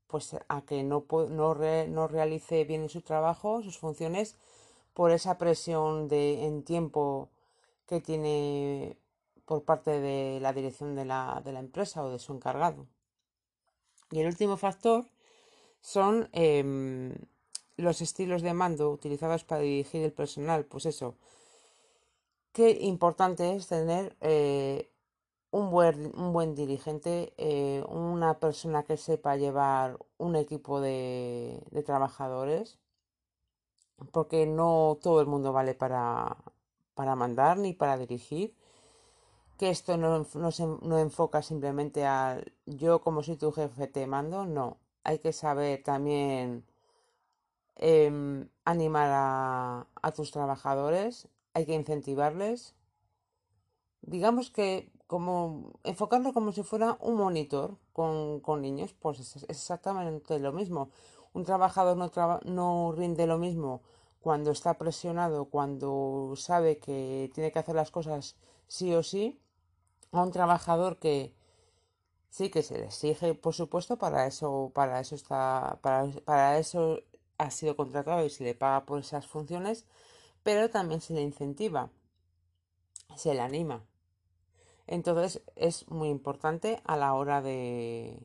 pues 0.09 0.37
a 0.49 0.63
que 0.63 0.83
no, 0.83 1.07
no, 1.31 1.55
no 1.55 2.09
realice 2.09 2.65
bien 2.65 2.89
su 2.89 3.03
trabajo, 3.03 3.63
sus 3.63 3.79
funciones, 3.79 4.37
por 4.95 5.13
esa 5.13 5.39
presión 5.39 6.09
de, 6.09 6.45
en 6.45 6.65
tiempo 6.65 7.31
que 7.87 8.01
tiene 8.01 8.97
por 9.47 9.65
parte 9.65 10.01
de 10.01 10.41
la 10.41 10.53
dirección 10.53 10.95
de 10.97 11.05
la, 11.05 11.41
de 11.45 11.53
la 11.53 11.61
empresa 11.61 12.05
o 12.05 12.11
de 12.11 12.19
su 12.19 12.35
encargado. 12.35 12.87
Y 14.11 14.21
el 14.21 14.27
último 14.27 14.57
factor 14.57 15.05
son 15.81 16.29
em, 16.33 17.15
los 17.77 18.01
estilos 18.01 18.43
de 18.43 18.55
mando 18.55 18.91
utilizados 18.91 19.45
para 19.45 19.63
dirigir 19.63 20.03
el 20.03 20.13
personal, 20.13 20.65
pues 20.65 20.87
eso, 20.87 21.15
qué 22.53 22.71
importante 22.83 23.55
es 23.57 23.69
tener 23.69 24.17
eh, 24.21 24.92
un, 25.53 25.71
buen, 25.71 26.13
un 26.19 26.33
buen 26.33 26.55
dirigente, 26.55 27.35
eh, 27.37 27.85
una 27.89 28.41
persona 28.41 28.85
que 28.85 28.97
sepa 28.97 29.37
llevar 29.37 29.99
un 30.19 30.35
equipo 30.37 30.81
de, 30.81 31.63
trabajadores 31.87 32.79
porque 34.13 34.47
no 34.47 34.99
todo 35.03 35.21
el 35.21 35.27
mundo 35.29 35.53
vale 35.53 35.75
para, 35.75 36.37
para 36.95 37.15
mandar 37.17 37.59
ni 37.59 37.73
para 37.75 37.99
dirigir, 37.99 38.57
que 39.59 39.71
esto 39.71 39.97
no, 39.97 40.27
no, 40.35 40.51
se, 40.53 40.67
no 40.67 40.99
enfoca 40.99 41.43
simplemente 41.43 42.05
al 42.07 42.53
yo 42.67 43.01
como 43.03 43.23
soy 43.23 43.37
tu 43.37 43.53
jefe 43.53 43.87
te 43.87 44.07
mando, 44.07 44.47
no, 44.47 44.79
hay 45.05 45.19
que 45.21 45.33
saber 45.33 45.83
también 45.85 46.65
eh, 47.77 48.47
animar 48.65 49.11
a, 49.13 49.87
a 50.03 50.13
tus 50.13 50.33
trabajadores, 50.33 51.29
hay 51.55 51.67
que 51.67 51.75
incentivarles, 51.75 52.75
digamos 54.03 54.51
que 54.51 54.91
como 55.13 55.75
enfocarlo 55.85 56.33
como 56.33 56.53
si 56.53 56.63
fuera 56.63 56.97
un 57.01 57.17
monitor 57.17 57.77
con, 57.93 58.41
con 58.41 58.63
niños, 58.63 58.95
pues 58.95 59.21
es, 59.21 59.45
exactamente 59.47 60.39
lo 60.39 60.53
mismo. 60.53 60.89
Un 61.35 61.45
trabajador 61.45 61.99
no, 61.99 62.09
traba, 62.11 62.41
no 62.47 62.95
rinde 62.97 63.27
lo 63.27 63.37
mismo 63.37 63.83
cuando 64.23 64.53
está 64.53 64.79
presionado, 64.79 65.45
cuando 65.51 66.33
sabe 66.37 66.79
que 66.79 67.31
tiene 67.35 67.53
que 67.53 67.59
hacer 67.59 67.75
las 67.75 67.91
cosas 67.91 68.37
sí 68.69 68.95
o 68.95 69.03
sí, 69.03 69.39
a 70.13 70.23
un 70.23 70.33
trabajador 70.33 70.99
que 70.99 71.35
sí 72.31 72.49
que 72.49 72.63
se 72.63 72.79
le 72.79 72.87
exige, 72.87 73.35
por 73.35 73.53
supuesto, 73.53 73.99
para 73.99 74.27
eso, 74.27 74.73
para 74.75 74.99
eso 75.01 75.15
está, 75.15 75.79
para, 75.83 76.07
para 76.25 76.59
eso 76.59 77.01
ha 77.37 77.51
sido 77.51 77.77
contratado 77.77 78.25
y 78.25 78.31
se 78.31 78.45
le 78.45 78.55
paga 78.55 78.87
por 78.87 79.01
esas 79.01 79.27
funciones, 79.27 79.85
pero 80.43 80.71
también 80.71 81.03
se 81.03 81.13
le 81.13 81.21
incentiva, 81.21 81.91
se 83.17 83.35
le 83.35 83.43
anima. 83.43 83.85
Entonces 84.87 85.43
es 85.57 85.89
muy 85.89 86.09
importante 86.09 86.83
a 86.85 86.97
la 86.97 87.15
hora 87.15 87.41
de, 87.41 88.19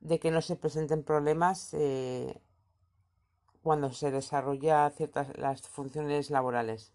de 0.00 0.18
que 0.20 0.30
no 0.30 0.40
se 0.42 0.56
presenten 0.56 1.02
problemas 1.02 1.74
eh, 1.74 2.40
cuando 3.62 3.92
se 3.92 4.10
desarrolla 4.10 4.90
ciertas 4.90 5.36
las 5.38 5.62
funciones 5.62 6.30
laborales. 6.30 6.92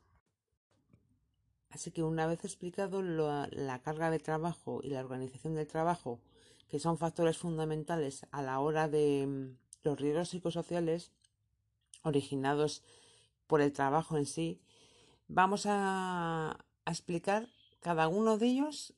Así 1.71 1.91
que 1.91 2.03
una 2.03 2.27
vez 2.27 2.43
explicado 2.45 3.01
lo, 3.01 3.47
la 3.47 3.79
carga 3.79 4.09
de 4.09 4.19
trabajo 4.19 4.79
y 4.83 4.89
la 4.89 5.01
organización 5.01 5.55
del 5.55 5.67
trabajo, 5.67 6.19
que 6.69 6.79
son 6.79 6.97
factores 6.97 7.37
fundamentales 7.37 8.25
a 8.31 8.41
la 8.41 8.59
hora 8.59 8.87
de 8.87 9.25
mm, 9.27 9.57
los 9.83 9.99
riesgos 9.99 10.29
psicosociales 10.29 11.11
originados 12.03 12.83
por 13.47 13.61
el 13.61 13.73
trabajo 13.73 14.17
en 14.17 14.25
sí, 14.25 14.61
vamos 15.27 15.65
a, 15.65 16.65
a 16.85 16.91
explicar 16.91 17.49
cada 17.81 18.07
uno 18.07 18.37
de 18.37 18.47
ellos 18.47 18.93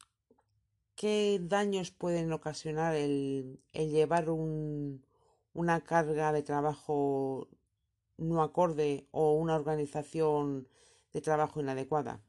qué 0.95 1.39
daños 1.41 1.91
pueden 1.91 2.31
ocasionar 2.31 2.95
el, 2.95 3.59
el 3.73 3.89
llevar 3.91 4.29
un, 4.29 5.05
una 5.53 5.81
carga 5.81 6.31
de 6.31 6.43
trabajo 6.43 7.47
no 8.17 8.43
acorde 8.43 9.07
o 9.11 9.33
una 9.33 9.55
organización 9.55 10.67
de 11.13 11.21
trabajo 11.21 11.59
inadecuada. 11.59 12.21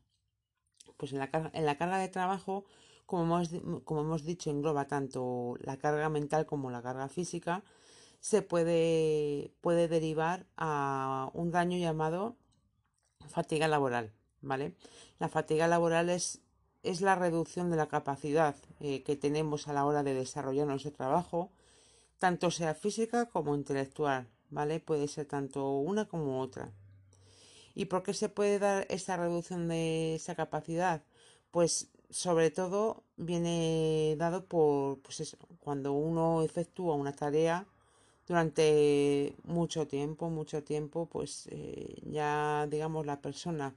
Pues 0.97 1.12
en 1.12 1.18
la, 1.18 1.50
en 1.52 1.66
la 1.66 1.76
carga 1.76 1.99
de 1.99 2.09
trabajo, 2.09 2.64
como 3.06 3.23
hemos, 3.25 3.50
como 3.85 4.02
hemos 4.02 4.25
dicho, 4.25 4.50
engloba 4.50 4.87
tanto 4.87 5.56
la 5.61 5.76
carga 5.76 6.09
mental 6.09 6.47
como 6.47 6.71
la 6.71 6.82
carga 6.82 7.09
física, 7.09 7.62
se 8.21 8.42
puede, 8.42 9.52
puede 9.61 9.88
derivar 9.88 10.47
a 10.56 11.30
un 11.35 11.50
daño 11.50 11.76
llamado 11.76 12.37
fatiga 13.28 13.68
laboral. 13.68 14.12
¿vale? 14.42 14.75
La 15.18 15.28
fatiga 15.28 15.66
laboral 15.66 16.11
es, 16.11 16.42
es 16.83 17.01
la 17.01 17.15
reducción 17.15 17.71
de 17.71 17.77
la 17.77 17.89
capacidad 17.89 18.57
eh, 18.81 19.03
que 19.03 19.17
tenemos 19.17 19.69
a 19.69 19.73
la 19.73 19.85
hora 19.85 20.03
de 20.03 20.15
desarrollar 20.15 20.67
nuestro 20.67 20.93
trabajo, 20.93 21.51
tanto 22.19 22.51
sea 22.51 22.75
física 22.75 23.27
como 23.27 23.55
intelectual, 23.55 24.29
¿vale? 24.51 24.81
Puede 24.81 25.09
ser 25.09 25.27
tanto 25.27 25.77
una 25.79 26.07
como 26.07 26.41
otra. 26.41 26.73
¿Y 27.75 27.87
por 27.87 28.03
qué 28.03 28.15
se 28.15 28.29
puede 28.29 28.59
dar 28.59 28.87
esa 28.91 29.17
reducción 29.17 29.69
de 29.69 30.17
esa 30.17 30.35
capacidad? 30.35 31.03
Pues 31.51 31.89
sobre 32.11 32.51
todo 32.51 33.05
viene 33.17 34.15
dado 34.19 34.45
por 34.45 34.99
pues 35.00 35.37
cuando 35.61 35.93
uno 35.93 36.43
efectúa 36.43 36.95
una 36.95 37.13
tarea 37.13 37.67
durante 38.28 39.35
mucho 39.45 39.87
tiempo, 39.87 40.30
mucho 40.30 40.63
tiempo, 40.63 41.06
pues 41.06 41.49
eh, 41.50 41.97
ya 42.04 42.67
digamos 42.71 43.06
la 43.06 43.21
persona 43.21 43.75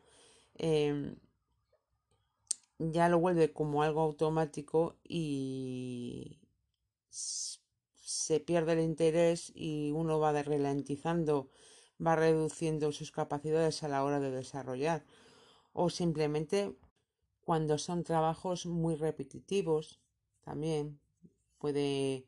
eh, 0.58 1.16
ya 2.80 3.10
lo 3.10 3.20
vuelve 3.20 3.54
como 3.54 3.84
algo 3.84 4.02
automático 4.02 4.98
y 5.04 6.40
se 7.10 8.40
pierde 8.40 8.74
el 8.74 8.82
interés 8.82 9.52
y 9.56 9.92
uno 9.92 10.20
va 10.20 10.32
ralentizando, 10.44 11.50
va 12.06 12.16
reduciendo 12.16 12.92
sus 12.92 13.12
capacidades 13.12 13.84
a 13.84 13.88
la 13.88 14.04
hora 14.04 14.20
de 14.20 14.32
desarrollar. 14.32 15.06
O 15.74 15.90
simplemente 15.90 16.76
cuando 17.42 17.78
son 17.78 18.04
trabajos 18.04 18.66
muy 18.66 18.96
repetitivos, 18.96 20.00
también 20.42 21.00
puede 21.60 22.26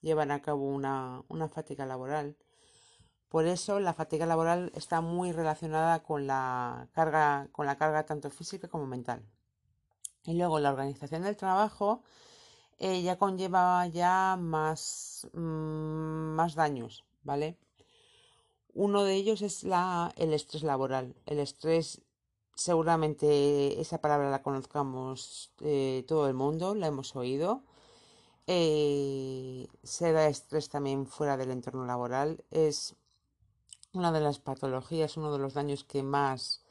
llevar 0.00 0.30
a 0.32 0.42
cabo 0.42 0.64
una, 0.68 1.24
una 1.28 1.48
fatiga 1.48 1.86
laboral. 1.86 2.36
Por 3.28 3.46
eso 3.46 3.80
la 3.80 3.94
fatiga 3.94 4.26
laboral 4.26 4.70
está 4.74 5.00
muy 5.00 5.32
relacionada 5.32 6.02
con 6.02 6.26
la 6.26 6.88
carga, 6.92 7.48
con 7.52 7.66
la 7.66 7.76
carga 7.76 8.06
tanto 8.06 8.30
física 8.30 8.68
como 8.68 8.86
mental. 8.86 9.24
Y 10.26 10.34
luego 10.34 10.58
la 10.58 10.70
organización 10.70 11.22
del 11.22 11.36
trabajo 11.36 12.02
eh, 12.78 13.02
ya 13.02 13.18
conlleva 13.18 13.86
ya 13.88 14.36
más, 14.40 15.28
mmm, 15.32 16.34
más 16.34 16.54
daños, 16.54 17.04
¿vale? 17.22 17.56
Uno 18.74 19.04
de 19.04 19.14
ellos 19.14 19.42
es 19.42 19.64
la, 19.64 20.12
el 20.16 20.32
estrés 20.32 20.62
laboral. 20.62 21.14
El 21.26 21.38
estrés, 21.38 22.00
seguramente 22.54 23.80
esa 23.80 23.98
palabra 24.00 24.30
la 24.30 24.42
conozcamos 24.42 25.52
eh, 25.60 26.04
todo 26.08 26.26
el 26.28 26.34
mundo, 26.34 26.74
la 26.74 26.88
hemos 26.88 27.14
oído. 27.16 27.62
Eh, 28.46 29.68
se 29.82 30.12
da 30.12 30.28
estrés 30.28 30.68
también 30.68 31.06
fuera 31.06 31.36
del 31.36 31.50
entorno 31.50 31.86
laboral. 31.86 32.44
Es 32.50 32.96
una 33.92 34.10
de 34.12 34.20
las 34.20 34.40
patologías, 34.40 35.16
uno 35.16 35.32
de 35.32 35.38
los 35.38 35.54
daños 35.54 35.84
que 35.84 36.02
más, 36.02 36.64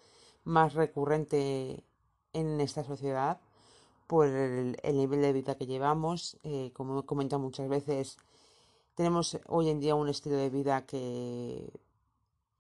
más 0.43 0.73
recurrente 0.73 1.83
en 2.33 2.59
esta 2.59 2.83
sociedad 2.83 3.39
por 4.13 4.27
el, 4.27 4.77
el 4.83 4.95
nivel 4.95 5.23
de 5.23 5.33
vida 5.33 5.55
que 5.55 5.65
llevamos. 5.65 6.37
Eh, 6.43 6.71
como 6.75 6.99
he 6.99 7.03
comentado 7.03 7.41
muchas 7.41 7.67
veces, 7.67 8.17
tenemos 8.93 9.39
hoy 9.47 9.69
en 9.69 9.79
día 9.79 9.95
un 9.95 10.07
estilo 10.07 10.35
de 10.35 10.51
vida 10.51 10.85
que 10.85 11.67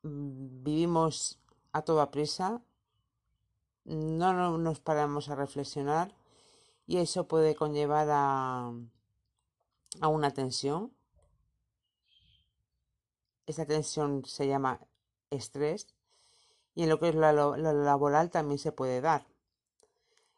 mm, 0.01 0.63
vivimos 0.63 1.37
a 1.71 1.83
toda 1.83 2.09
prisa, 2.09 2.63
no, 3.85 4.33
no 4.33 4.57
nos 4.57 4.79
paramos 4.79 5.29
a 5.29 5.35
reflexionar 5.35 6.15
y 6.87 6.97
eso 6.97 7.27
puede 7.27 7.53
conllevar 7.53 8.07
a, 8.09 8.73
a 10.01 10.07
una 10.07 10.31
tensión. 10.31 10.91
Esa 13.45 13.67
tensión 13.67 14.25
se 14.25 14.47
llama 14.47 14.79
estrés 15.29 15.85
y 16.73 16.81
en 16.81 16.89
lo 16.89 16.99
que 16.99 17.09
es 17.09 17.15
lo, 17.15 17.31
lo 17.31 17.73
laboral 17.73 18.31
también 18.31 18.57
se 18.57 18.71
puede 18.71 19.01
dar. 19.01 19.32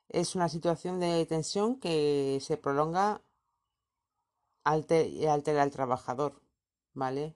Es 0.09 0.35
una 0.35 0.49
situación 0.49 0.99
de 0.99 1.25
tensión 1.25 1.79
que 1.79 2.39
se 2.41 2.57
prolonga 2.57 3.21
y 4.65 5.25
altera 5.25 5.63
al 5.63 5.71
trabajador, 5.71 6.41
¿vale? 6.93 7.35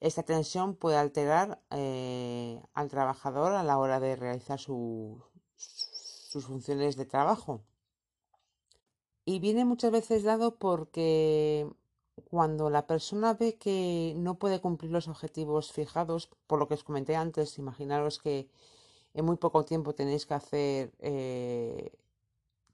Esta 0.00 0.22
tensión 0.22 0.74
puede 0.74 0.96
alterar 0.96 1.62
eh, 1.70 2.60
al 2.74 2.88
trabajador 2.88 3.52
a 3.52 3.62
la 3.62 3.78
hora 3.78 4.00
de 4.00 4.16
realizar 4.16 4.58
su, 4.58 5.22
sus 5.56 6.46
funciones 6.46 6.96
de 6.96 7.06
trabajo. 7.06 7.62
Y 9.24 9.38
viene 9.38 9.64
muchas 9.64 9.90
veces 9.90 10.24
dado 10.24 10.56
porque 10.56 11.66
cuando 12.30 12.70
la 12.70 12.86
persona 12.86 13.34
ve 13.34 13.56
que 13.56 14.14
no 14.16 14.38
puede 14.38 14.60
cumplir 14.60 14.90
los 14.90 15.08
objetivos 15.08 15.72
fijados, 15.72 16.28
por 16.46 16.58
lo 16.58 16.68
que 16.68 16.74
os 16.74 16.84
comenté 16.84 17.16
antes, 17.16 17.58
imaginaros 17.58 18.18
que 18.18 18.48
en 19.14 19.24
muy 19.24 19.36
poco 19.36 19.64
tiempo 19.64 19.94
tenéis 19.94 20.26
que 20.26 20.34
hacer, 20.34 20.92
eh, 20.98 21.92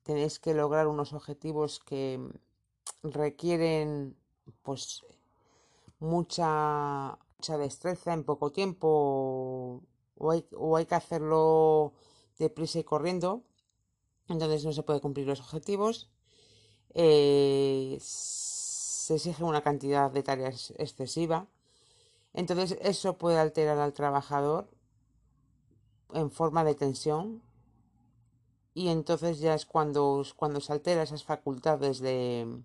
tenéis 0.03 0.38
que 0.38 0.55
lograr 0.55 0.87
unos 0.88 1.12
objetivos 1.12 1.81
que 1.81 2.18
requieren 3.03 4.16
pues 4.62 5.05
mucha, 6.00 7.18
mucha 7.37 7.59
destreza 7.59 8.12
en 8.14 8.24
poco 8.24 8.50
tiempo 8.53 9.83
o 10.16 10.31
hay, 10.31 10.46
o 10.57 10.76
hay 10.76 10.87
que 10.87 10.94
hacerlo 10.94 11.92
deprisa 12.38 12.79
y 12.79 12.85
corriendo, 12.85 13.42
entonces 14.29 14.64
no 14.64 14.72
se 14.72 14.83
puede 14.83 15.00
cumplir 15.00 15.26
los 15.26 15.40
objetivos. 15.40 16.11
Eh, 16.94 17.98
se 18.00 19.14
exige 19.16 19.44
una 19.44 19.62
cantidad 19.62 20.11
de 20.11 20.22
tareas 20.22 20.72
excesiva. 20.79 21.46
Entonces 22.33 22.79
eso 22.81 23.18
puede 23.18 23.38
alterar 23.38 23.79
al 23.79 23.92
trabajador 23.92 24.68
en 26.14 26.31
forma 26.31 26.64
de 26.64 26.75
tensión 26.75 27.42
y 28.75 28.88
entonces 28.88 29.40
ya 29.40 29.55
es 29.55 29.66
cuando, 29.66 30.25
cuando 30.37 30.61
se 30.61 30.73
altera 30.73 31.03
esas 31.03 31.25
facultades 31.25 32.01
de, 32.01 32.62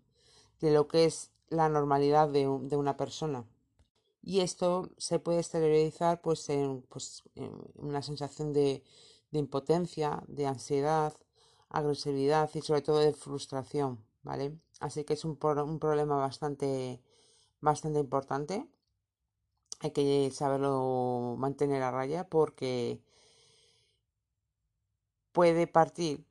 de 0.61 0.71
lo 0.71 0.87
que 0.87 1.05
es 1.05 1.31
la 1.49 1.69
normalidad 1.69 2.29
de, 2.29 2.41
de 2.63 2.77
una 2.77 2.97
persona. 2.97 3.45
y 4.23 4.41
esto 4.41 4.89
se 4.97 5.19
puede 5.19 5.39
exteriorizar 5.39 6.21
pues 6.21 6.49
en, 6.49 6.81
pues, 6.83 7.23
una 7.75 8.01
sensación 8.01 8.53
de, 8.53 8.83
impotencia, 9.31 10.23
de 10.27 10.47
ansiedad, 10.47 11.13
agresividad 11.69 12.49
y 12.55 12.61
sobre 12.61 12.81
todo 12.81 12.99
de 12.99 13.13
frustración, 13.13 13.99
¿vale? 14.23 14.57
Así 14.79 15.03
que 15.05 15.13
es 15.13 15.25
un, 15.25 15.37
un 15.41 15.79
problema 15.79 16.17
bastante, 16.17 17.01
bastante 17.61 17.99
importante. 17.99 18.67
Hay 19.81 19.91
que 19.91 20.31
saberlo 20.31 21.35
mantener 21.37 21.83
a 21.83 21.91
raya 21.91 22.27
porque 22.29 23.01
puede 25.35 25.67
partir 25.67 26.25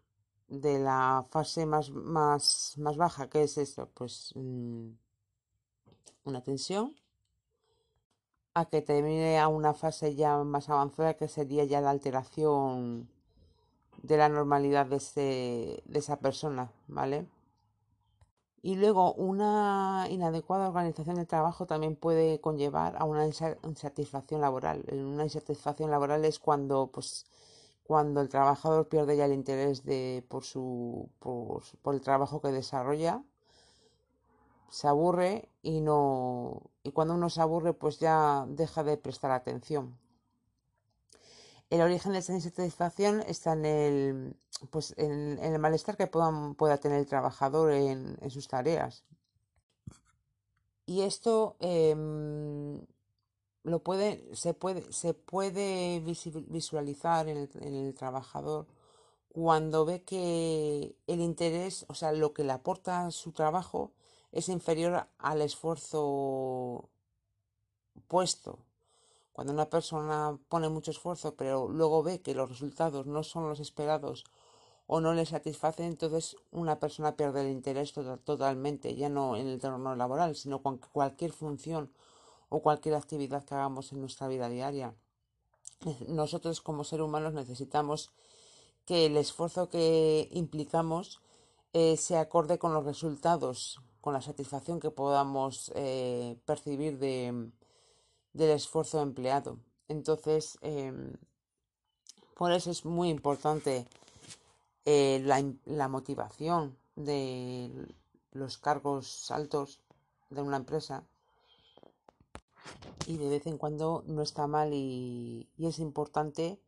de 0.48 0.78
la 0.78 1.26
fase 1.30 1.66
más, 1.66 1.90
más, 1.90 2.74
más 2.78 2.96
baja, 2.96 3.28
que 3.28 3.42
es 3.42 3.58
esto, 3.58 3.90
pues 3.94 4.32
mm, 4.34 4.88
una 6.24 6.42
tensión, 6.42 6.96
a 8.54 8.64
que 8.66 8.80
termine 8.82 9.38
a 9.38 9.48
una 9.48 9.74
fase 9.74 10.14
ya 10.14 10.42
más 10.44 10.70
avanzada, 10.70 11.14
que 11.14 11.28
sería 11.28 11.64
ya 11.64 11.80
la 11.82 11.90
alteración 11.90 13.08
de 14.02 14.16
la 14.16 14.28
normalidad 14.30 14.86
de, 14.86 15.82
de 15.84 15.98
esa 15.98 16.18
persona, 16.18 16.72
¿vale? 16.88 17.26
Y 18.62 18.76
luego 18.76 19.12
una 19.14 20.06
inadecuada 20.08 20.68
organización 20.68 21.16
del 21.16 21.26
trabajo 21.26 21.66
también 21.66 21.96
puede 21.96 22.40
conllevar 22.40 22.96
a 22.98 23.04
una 23.04 23.26
insatisfacción 23.26 24.40
laboral. 24.40 24.82
Una 24.90 25.24
insatisfacción 25.24 25.90
laboral 25.90 26.24
es 26.24 26.38
cuando 26.38 26.86
pues 26.86 27.26
cuando 27.84 28.22
el 28.22 28.30
trabajador 28.30 28.88
pierde 28.88 29.16
ya 29.16 29.26
el 29.26 29.34
interés 29.34 29.84
de, 29.84 30.24
por, 30.28 30.44
su, 30.44 31.10
por, 31.18 31.62
el 31.94 32.00
trabajo 32.00 32.40
que 32.40 32.48
desarrolla, 32.48 33.22
se 34.70 34.88
aburre 34.88 35.50
y 35.62 35.80
no 35.80 36.62
y 36.82 36.90
cuando 36.92 37.14
uno 37.14 37.30
se 37.30 37.40
aburre 37.40 37.74
pues 37.74 38.00
ya 38.00 38.46
deja 38.48 38.82
de 38.82 38.96
prestar 38.96 39.30
atención. 39.30 39.96
El 41.70 41.80
origen 41.82 42.12
de 42.12 42.18
esa 42.18 42.32
insatisfacción 42.34 43.22
está 43.22 43.52
en 43.52 43.64
el, 43.64 44.36
pues 44.70 44.94
en, 44.96 45.38
el 45.38 45.58
malestar 45.58 45.96
que 45.96 46.06
pueda 46.06 46.78
tener 46.78 46.98
el 46.98 47.06
trabajador 47.06 47.72
en, 47.72 48.18
sus 48.30 48.48
tareas. 48.48 49.04
Y 50.86 51.02
esto 51.02 51.56
em, 51.60 52.84
lo 53.64 53.80
puede, 53.82 54.22
se 54.34 54.54
puede, 54.54 54.92
se 54.92 55.14
puede 55.14 56.00
visualizar 56.00 57.28
en 57.28 57.48
el, 57.62 57.94
trabajador 57.94 58.66
cuando 59.30 59.84
ve 59.84 60.04
que 60.04 60.96
el 61.06 61.20
interés, 61.20 61.86
o 61.88 61.94
sea, 61.94 62.12
lo 62.12 62.34
que 62.34 62.44
le 62.44 62.52
aporta 62.52 63.10
su 63.10 63.32
trabajo 63.32 63.92
es 64.32 64.48
inferior 64.48 65.08
al 65.18 65.42
esfuerzo 65.42 66.90
puesto. 68.06 68.58
Cuando 69.32 69.52
una 69.52 69.70
persona 69.70 70.38
pone 70.48 70.68
mucho 70.68 70.90
esfuerzo, 70.92 71.34
pero 71.34 71.68
luego 71.68 72.02
ve 72.02 72.20
que 72.20 72.34
los 72.34 72.48
resultados 72.50 73.06
no 73.06 73.24
son 73.24 73.48
los 73.48 73.60
esperados 73.60 74.24
o 74.86 75.00
no 75.00 75.14
le 75.14 75.26
satisfacen, 75.26 75.86
entonces 75.86 76.36
una 76.52 76.78
persona 76.78 77.16
pierde 77.16 77.40
el 77.40 77.50
interés 77.50 77.92
totalmente, 78.24 78.94
ya 78.94 79.08
no 79.08 79.36
en 79.36 79.48
el 79.48 79.58
terreno 79.60 79.96
laboral, 79.96 80.36
sino 80.36 80.62
con 80.62 80.78
cualquier 80.78 81.32
función 81.32 81.90
o 82.54 82.62
cualquier 82.62 82.94
actividad 82.94 83.44
que 83.44 83.54
hagamos 83.56 83.90
en 83.92 84.00
nuestra 84.00 84.28
vida 84.28 84.48
diaria. 84.48 84.94
Nosotros 86.06 86.60
como 86.60 86.84
seres 86.84 87.04
humanos 87.04 87.34
necesitamos 87.34 88.12
que 88.86 89.06
el 89.06 89.16
esfuerzo 89.16 89.68
que 89.68 90.28
implicamos 90.30 91.20
eh, 91.72 91.96
se 91.96 92.16
acorde 92.16 92.60
con 92.60 92.72
los 92.72 92.84
resultados, 92.84 93.80
con 94.00 94.12
la 94.12 94.22
satisfacción 94.22 94.78
que 94.78 94.92
podamos 94.92 95.72
eh, 95.74 96.38
percibir 96.44 96.98
de, 97.00 97.50
del 98.32 98.50
esfuerzo 98.50 99.02
empleado. 99.02 99.58
Entonces, 99.88 100.56
em, 100.60 101.12
por 102.36 102.52
eso 102.52 102.70
es 102.70 102.84
muy 102.84 103.08
importante 103.08 103.84
eh, 104.84 105.20
la, 105.24 105.42
la 105.64 105.88
motivación 105.88 106.76
de 106.94 107.88
los 108.30 108.58
cargos 108.58 109.28
altos 109.32 109.80
de 110.30 110.40
una 110.40 110.58
empresa 110.58 111.02
y 113.06 113.16
de 113.18 113.28
vez 113.28 113.46
en 113.46 113.58
cuando 113.58 114.02
no 114.06 114.22
está 114.22 114.46
mal 114.46 114.72
y, 114.72 115.48
es 115.58 115.78
importante 115.78 116.60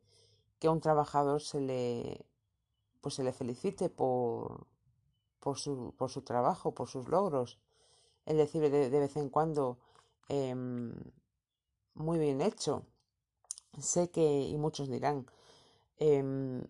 que 0.58 0.68
a 0.68 0.70
un 0.70 0.80
trabajador 0.80 1.42
se 1.42 1.60
le 1.60 2.26
pues 3.00 3.14
se 3.14 3.24
le 3.24 3.32
felicite 3.32 3.88
por, 3.88 4.66
por, 5.38 5.58
su, 5.58 5.94
por 5.96 6.10
su 6.10 6.22
trabajo, 6.22 6.72
por 6.74 6.88
sus 6.88 7.08
logros. 7.08 7.60
Es 8.24 8.36
decir, 8.36 8.68
de, 8.68 8.90
vez 8.90 9.16
en 9.16 9.28
cuando 9.28 9.78
em, 10.28 10.92
muy 11.94 12.18
bien 12.18 12.40
hecho. 12.40 12.82
Sé 13.78 14.10
que, 14.10 14.42
y 14.42 14.56
muchos 14.58 14.88
dirán, 14.88 15.26
em, 15.98 16.64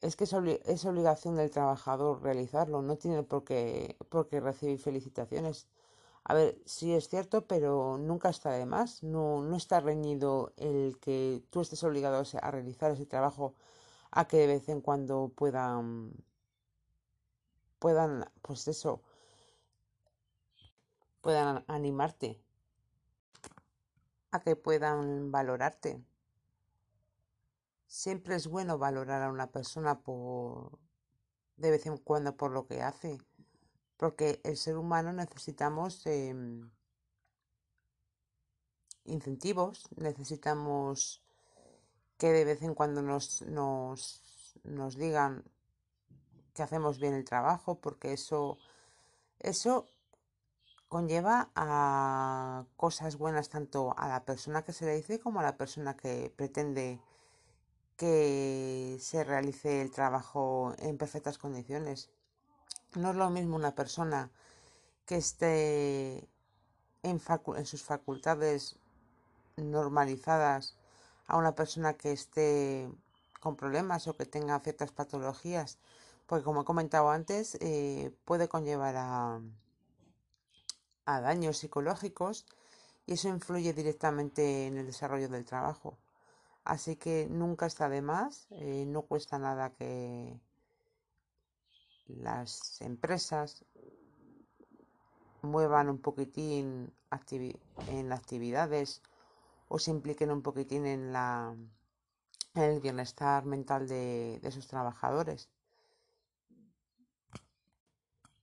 es 0.00 0.16
que 0.16 0.24
es, 0.24 0.84
obligación 0.84 1.36
del 1.36 1.50
trabajador 1.50 2.22
realizarlo, 2.22 2.82
no 2.82 2.96
tiene 2.96 3.22
por 3.22 3.44
qué, 3.44 3.96
por 4.08 4.28
qué 4.28 4.40
recibir 4.40 4.78
felicitaciones. 4.78 5.66
A 6.28 6.34
ver, 6.34 6.60
sí 6.66 6.92
es 6.92 7.08
cierto, 7.08 7.46
pero 7.46 7.98
nunca 7.98 8.30
está 8.30 8.50
de 8.50 8.66
más. 8.66 9.04
No, 9.04 9.42
no 9.42 9.56
está 9.56 9.78
reñido 9.78 10.52
el 10.56 10.98
que 11.00 11.44
tú 11.50 11.60
estés 11.60 11.84
obligado 11.84 12.20
a 12.42 12.50
realizar 12.50 12.90
ese 12.90 13.06
trabajo 13.06 13.54
a 14.10 14.26
que 14.26 14.38
de 14.38 14.48
vez 14.48 14.68
en 14.68 14.80
cuando 14.80 15.32
puedan, 15.36 16.12
puedan, 17.78 18.28
pues 18.42 18.66
eso, 18.66 19.02
puedan 21.20 21.64
animarte, 21.68 22.42
a 24.32 24.40
que 24.40 24.56
puedan 24.56 25.30
valorarte. 25.30 26.02
Siempre 27.86 28.34
es 28.34 28.48
bueno 28.48 28.78
valorar 28.78 29.22
a 29.22 29.30
una 29.30 29.52
persona 29.52 30.00
por 30.00 30.80
de 31.56 31.70
vez 31.70 31.86
en 31.86 31.98
cuando 31.98 32.36
por 32.36 32.50
lo 32.50 32.66
que 32.66 32.82
hace 32.82 33.18
porque 33.96 34.40
el 34.44 34.56
ser 34.56 34.76
humano 34.76 35.12
necesitamos 35.12 36.04
em, 36.06 36.70
incentivos, 39.04 39.88
necesitamos 39.96 41.22
que 42.18 42.32
de 42.32 42.44
vez 42.44 42.62
en 42.62 42.74
cuando 42.74 43.02
nos, 43.02 43.42
nos, 43.42 44.58
nos 44.64 44.96
digan 44.96 45.44
que 46.54 46.62
hacemos 46.62 46.98
bien 46.98 47.14
el 47.14 47.24
trabajo, 47.24 47.80
porque 47.80 48.12
eso, 48.12 48.58
eso 49.38 49.86
conlleva 50.88 51.50
a 51.54 52.64
cosas 52.76 53.16
buenas 53.16 53.48
tanto 53.48 53.94
a 53.98 54.08
la 54.08 54.24
persona 54.24 54.62
que 54.62 54.72
se 54.72 54.86
le 54.86 54.96
dice 54.96 55.20
como 55.20 55.40
a 55.40 55.42
la 55.42 55.56
persona 55.56 55.96
que 55.96 56.32
pretende 56.34 57.00
que 57.96 58.98
se 59.00 59.24
realice 59.24 59.80
el 59.80 59.90
trabajo 59.90 60.74
en 60.78 60.98
perfectas 60.98 61.38
condiciones. 61.38 62.10
No 62.96 63.10
es 63.10 63.16
lo 63.16 63.28
mismo 63.28 63.56
una 63.56 63.74
persona 63.74 64.30
que 65.04 65.16
esté 65.16 66.26
en, 67.02 67.20
sus 67.66 67.82
facultades 67.82 68.76
normalizadas 69.56 70.76
a 71.26 71.36
una 71.36 71.54
persona 71.54 71.92
que 71.92 72.12
esté 72.12 72.90
con 73.40 73.54
problemas 73.54 74.08
o 74.08 74.16
que 74.16 74.24
tenga 74.24 74.58
ciertas 74.60 74.92
patologías, 74.92 75.78
porque 76.26 76.44
como 76.44 76.62
he 76.62 76.64
comentado 76.64 77.10
antes, 77.10 77.58
eh, 77.60 78.16
puede 78.24 78.48
conllevar 78.48 78.94
a, 78.96 79.40
daños 81.04 81.58
psicológicos 81.58 82.46
y 83.04 83.12
eso 83.12 83.28
influye 83.28 83.74
directamente 83.74 84.66
en 84.68 84.78
el 84.78 84.86
desarrollo 84.86 85.28
del 85.28 85.44
trabajo. 85.44 85.98
Así 86.64 86.96
que 86.96 87.28
nunca 87.30 87.66
está 87.66 87.90
de 87.90 88.00
más, 88.00 88.46
eh, 88.52 88.84
no 88.88 89.02
cuesta 89.02 89.38
nada 89.38 89.70
que, 89.74 90.40
las 92.08 92.80
empresas 92.80 93.64
muevan 95.42 95.88
un 95.88 95.98
poquitín 95.98 96.92
en 97.88 98.08
las 98.08 98.20
actividades 98.20 99.02
o 99.68 99.78
se 99.78 99.90
impliquen 99.90 100.30
un 100.30 100.42
poquitín 100.42 100.86
en, 100.86 101.12
la, 101.12 101.56
en 102.54 102.62
el 102.62 102.80
bienestar 102.80 103.44
mental 103.44 103.88
de, 103.88 104.40
sus 104.52 104.66
trabajadores. 104.66 105.48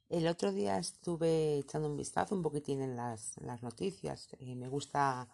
El 0.10 0.28
otro 0.28 0.52
día 0.52 0.78
estuve 0.78 1.58
echando 1.58 1.88
un 1.90 1.98
vistazo 1.98 2.36
un 2.36 2.44
poquitín 2.44 2.82
en 2.82 2.96
las, 2.96 3.36
noticias. 3.62 4.30
y 4.40 4.56
me 4.56 4.68
gusta 4.68 5.28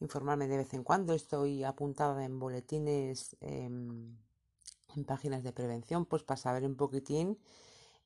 informarme 0.00 0.48
de 0.48 0.56
vez 0.56 0.72
en 0.72 0.84
cuando. 0.84 1.12
Estoy 1.12 1.64
apuntada 1.64 2.24
en 2.24 2.38
boletines. 2.38 3.36
Em, 3.40 4.16
en 4.96 5.04
páginas 5.04 5.42
de 5.42 5.52
prevención, 5.52 6.04
pues 6.06 6.22
para 6.22 6.38
saber 6.38 6.64
un 6.64 6.76
poquitín 6.76 7.38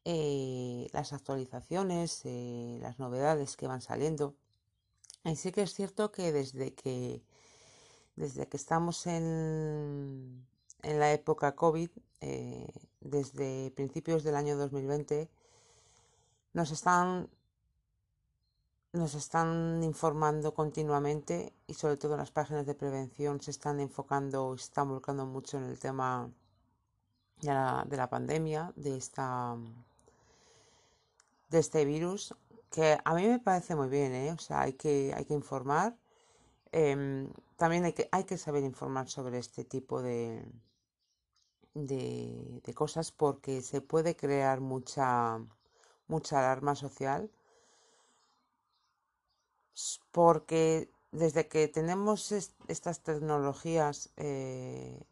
eh, 0.05 0.89
las 0.93 1.13
actualizaciones, 1.13 2.23
eh, 2.25 2.79
las 2.81 2.99
novedades 2.99 3.57
que 3.57 3.67
van 3.69 3.81
saliendo. 3.83 4.35
Y 5.25 5.37
sí 5.37 5.53
que 5.53 5.63
es 5.63 5.75
cierto 5.75 6.11
que 6.13 6.33
desde 6.33 6.75
que 6.75 7.23
desde 8.17 8.47
que 8.49 8.57
estamos 8.57 9.07
en, 9.07 10.47
en 10.83 10.99
la 10.99 11.13
época 11.13 11.55
COVID, 11.55 11.91
eh, 12.21 12.69
desde 13.01 13.71
principios 13.73 14.23
del 14.25 14.37
año 14.37 14.57
2020, 14.57 15.31
nos 16.53 16.71
están 16.71 17.29
nos 18.93 19.15
están 19.15 19.83
informando 19.83 20.53
continuamente 20.55 21.55
y 21.67 21.75
sobre 21.75 21.97
todo 21.97 22.13
en 22.13 22.19
las 22.19 22.31
páginas 22.31 22.67
de 22.67 22.75
prevención 22.75 23.41
se 23.41 23.51
están 23.51 23.81
enfocando, 23.81 24.57
se 24.59 24.65
están 24.65 24.91
volcando 24.91 25.25
mucho 25.25 25.57
en 25.57 25.65
el 25.65 25.79
tema 25.79 26.31
la, 27.43 27.85
de 27.89 27.97
la 27.97 28.09
pandemia, 28.09 28.73
de 28.77 28.97
esta 28.97 29.57
de 31.51 31.59
este 31.59 31.85
virus, 31.85 32.35
que 32.71 32.99
a 33.05 33.15
mí 33.15 33.27
me 33.29 33.39
parece 33.39 33.77
muy 33.77 33.89
bien, 33.89 34.13
¿eh? 34.15 34.33
O 34.33 34.39
sea, 34.39 34.63
hay 34.63 34.73
que, 34.73 35.13
hay 35.15 35.25
que 35.27 35.35
informar. 35.35 35.97
Em, 36.73 37.31
también 37.57 37.85
hay 37.85 37.93
que, 37.93 38.09
hay 38.11 38.25
que 38.25 38.39
saber 38.39 38.65
informar 38.65 39.09
sobre 39.09 39.39
este 39.39 39.65
tipo 39.65 40.03
de, 40.03 40.43
de, 41.75 42.75
cosas 42.75 43.13
porque 43.13 43.63
se 43.63 43.81
puede 43.83 44.17
crear 44.17 44.61
mucha, 44.61 45.39
mucha 46.09 46.39
alarma 46.39 46.75
social 46.75 47.31
porque 50.11 50.91
desde 51.13 51.49
que 51.49 51.69
tenemos 51.69 52.33
estas 52.33 53.01
tecnologías 53.03 54.11
eh, 54.17 55.03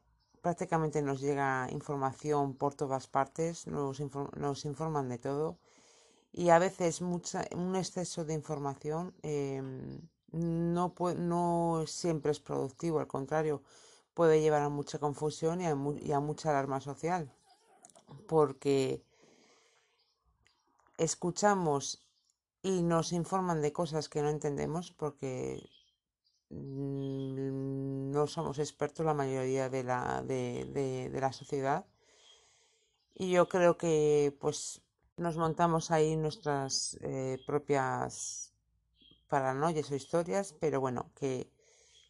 prácticamente 0.42 1.02
nos 1.02 1.20
llega 1.20 1.68
información 1.70 2.54
por 2.54 2.74
todas 2.74 3.06
partes, 3.06 3.66
nos, 3.66 4.00
nos, 4.36 4.64
informan 4.64 5.08
de 5.08 5.18
todo 5.18 5.58
y 6.32 6.50
a 6.50 6.58
veces 6.58 7.02
mucha, 7.02 7.44
un 7.54 7.76
exceso 7.76 8.24
de 8.24 8.34
información 8.34 9.14
em, 9.22 10.00
no, 10.32 11.84
siempre 11.86 12.30
es 12.30 12.40
productivo, 12.40 13.00
al 13.00 13.08
contrario, 13.08 13.62
puede 14.14 14.40
llevar 14.40 14.62
a 14.62 14.68
mucha 14.68 14.98
confusión 14.98 15.60
y 15.60 15.66
a, 15.66 15.76
y 16.00 16.12
a 16.12 16.20
mucha 16.20 16.50
alarma 16.50 16.80
social 16.80 17.32
porque 18.26 19.02
escuchamos 20.98 22.04
y 22.62 22.82
nos 22.82 23.12
informan 23.12 23.62
de 23.62 23.72
cosas 23.72 24.08
que 24.08 24.22
no 24.22 24.28
entendemos 24.28 24.92
porque 24.92 25.68
no 26.50 28.26
somos 28.26 28.58
expertos 28.58 29.06
la 29.06 29.14
mayoría 29.14 29.68
de 29.68 29.84
la, 29.84 30.22
de, 30.22 31.10
la 31.12 31.32
sociedad. 31.32 31.86
Y 33.14 33.30
yo 33.30 33.48
creo 33.48 33.76
que 33.76 34.36
pues 34.40 34.82
nos 35.16 35.36
montamos 35.36 35.90
ahí 35.90 36.16
nuestras 36.16 36.98
eh, 37.02 37.38
propias 37.46 38.52
paranoias 39.28 39.90
o 39.90 39.94
historias, 39.94 40.54
pero 40.58 40.80
bueno, 40.80 41.10
que 41.14 41.50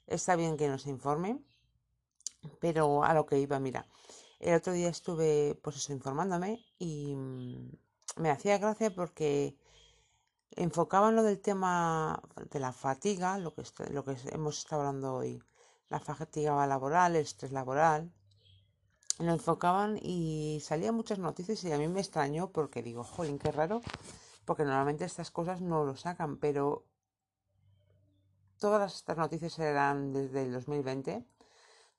está 0.07 0.37
bien 0.37 0.57
que 0.57 0.69
nos 0.69 0.87
informen. 0.87 1.45
Pero 2.61 3.05
a 3.05 3.13
lo 3.13 3.27
que 3.27 3.39
iba, 3.39 3.59
mira, 3.59 3.87
el 4.39 4.55
otro 4.55 4.73
día 4.73 4.89
estuve 4.89 5.59
pues 5.63 5.77
eso 5.77 5.93
informándome 5.93 6.65
y 6.79 7.15
mm, 7.15 7.71
me 8.17 8.31
hacía 8.31 8.57
gracia 8.57 8.95
porque 8.95 9.57
enfocaban 10.57 11.17
lo 11.17 11.23
del 11.23 11.41
tema 11.41 12.23
de 12.51 12.61
la 12.61 12.73
fatiga, 12.73 13.39
lo 13.39 13.55
que, 13.55 13.63
lo 13.91 14.05
que 14.05 14.17
hemos 14.33 14.59
estado 14.59 14.83
hablando 14.83 15.15
hoy, 15.15 15.43
la 15.89 16.01
fatiga 16.01 16.67
laboral, 16.67 17.17
el 17.17 17.23
estrés 17.23 17.53
laboral, 17.53 18.13
lo 19.19 19.33
enfocaban 19.33 19.99
y 20.01 20.61
salían 20.63 20.95
muchas 20.95 21.19
noticias 21.19 21.63
y 21.65 21.73
a 21.73 21.79
mí 21.79 21.89
me 21.89 22.01
extrañó 22.01 22.51
porque 22.51 22.83
digo, 22.83 23.05
jolín, 23.05 23.39
qué 23.39 23.53
raro, 23.53 23.83
porque 24.45 24.65
normalmente 24.65 25.05
estas 25.05 25.31
cosas 25.31 25.61
no 25.61 25.85
lo 25.85 25.97
sacan, 25.97 26.39
pero 26.39 26.87
todas 28.59 28.95
estas 28.95 29.17
noticias 29.19 29.59
eran 29.59 30.13
desde 30.13 30.45
el 30.45 30.53
2020, 30.53 31.27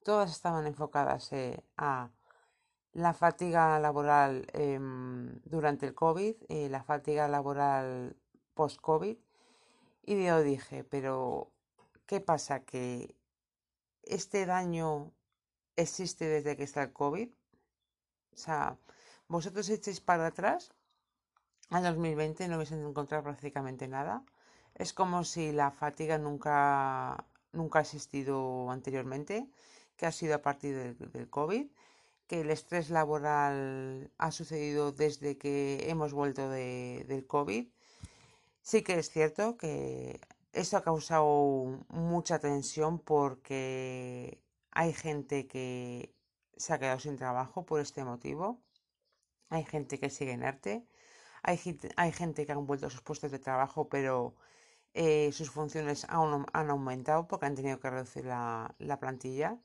todas 0.04 0.32
estaban 0.32 0.66
enfocadas 0.66 1.32
eh, 1.34 1.64
a 1.78 2.10
la 2.94 3.14
fatiga 3.14 3.80
laboral 3.80 4.48
em, 4.54 5.40
durante 5.46 5.86
el 5.86 5.94
COVID, 5.94 6.36
eh, 6.50 6.70
la 6.70 6.84
fatiga 6.84 7.28
laboral 7.28 8.18
post-COVID 8.54 9.18
y 10.04 10.26
yo 10.26 10.42
dije, 10.42 10.84
pero 10.84 11.52
¿qué 12.06 12.20
pasa? 12.20 12.64
¿Que 12.64 13.16
este 14.04 14.46
daño 14.46 15.12
existe 15.76 16.26
desde 16.26 16.58
que 16.58 16.64
está 16.64 16.84
el 16.84 16.94
COVID? 16.94 17.30
O 18.34 18.38
sea, 18.38 18.78
vosotros 19.28 19.70
echéis 19.70 20.02
para 20.02 20.28
atrás 20.28 20.74
al 21.70 21.84
2020 21.84 22.48
no 22.48 22.58
vais 22.58 22.72
a 22.72 22.76
encontrar 22.76 23.24
prácticamente 23.24 23.88
nada. 23.88 24.24
Es 24.76 24.94
como 24.94 25.24
si 25.24 25.52
la 25.52 25.72
fatiga 25.72 26.18
nunca, 26.18 27.26
nunca 27.54 27.80
ha 27.80 27.82
existido 27.84 28.70
anteriormente, 28.72 29.48
que 29.96 30.06
ha 30.06 30.12
sido 30.12 30.36
a 30.36 30.42
partir 30.42 30.98
del, 30.98 31.30
COVID, 31.30 31.68
que 32.28 32.42
el 32.42 32.50
estrés 32.50 32.90
laboral 32.90 34.12
ha 34.18 34.32
sucedido 34.32 34.92
desde 34.92 35.38
que 35.38 35.86
hemos 35.90 36.14
vuelto 36.14 36.50
del 36.50 37.26
COVID 37.28 37.68
Sí 38.72 38.84
que 38.84 38.98
es 38.98 39.10
cierto 39.10 39.58
que 39.58 40.22
eso 40.54 40.78
ha 40.78 40.82
causado 40.82 41.26
mucha 41.90 42.40
tensión 42.40 43.00
porque 43.00 44.42
hay 44.72 44.94
gente 44.94 45.46
que 45.46 46.16
se 46.56 46.74
ha 46.74 46.80
quedado 46.80 46.98
sin 47.00 47.18
trabajo 47.18 47.66
por 47.66 47.82
este 47.82 48.06
motivo, 48.06 48.62
hay 49.50 49.66
gente 49.66 50.00
que 50.00 50.10
sigue 50.10 50.32
en 50.32 50.46
arte, 50.46 50.88
hay, 51.44 51.60
hay 51.98 52.12
gente 52.14 52.46
que 52.46 52.54
han 52.54 52.66
vuelto 52.66 52.88
a 52.88 52.90
sus 52.90 53.02
puestos 53.02 53.32
de 53.32 53.40
trabajo 53.40 53.90
pero 53.90 54.36
eh, 54.94 55.32
sus 55.34 55.52
funciones 55.52 56.06
aún 56.08 56.46
han 56.54 56.70
aumentado 56.70 57.28
porque 57.28 57.48
han 57.48 57.56
tenido 57.56 57.80
que 57.82 57.90
reducir 57.90 58.24
la, 58.26 58.74
la 58.80 59.00
plantilla. 59.00 59.60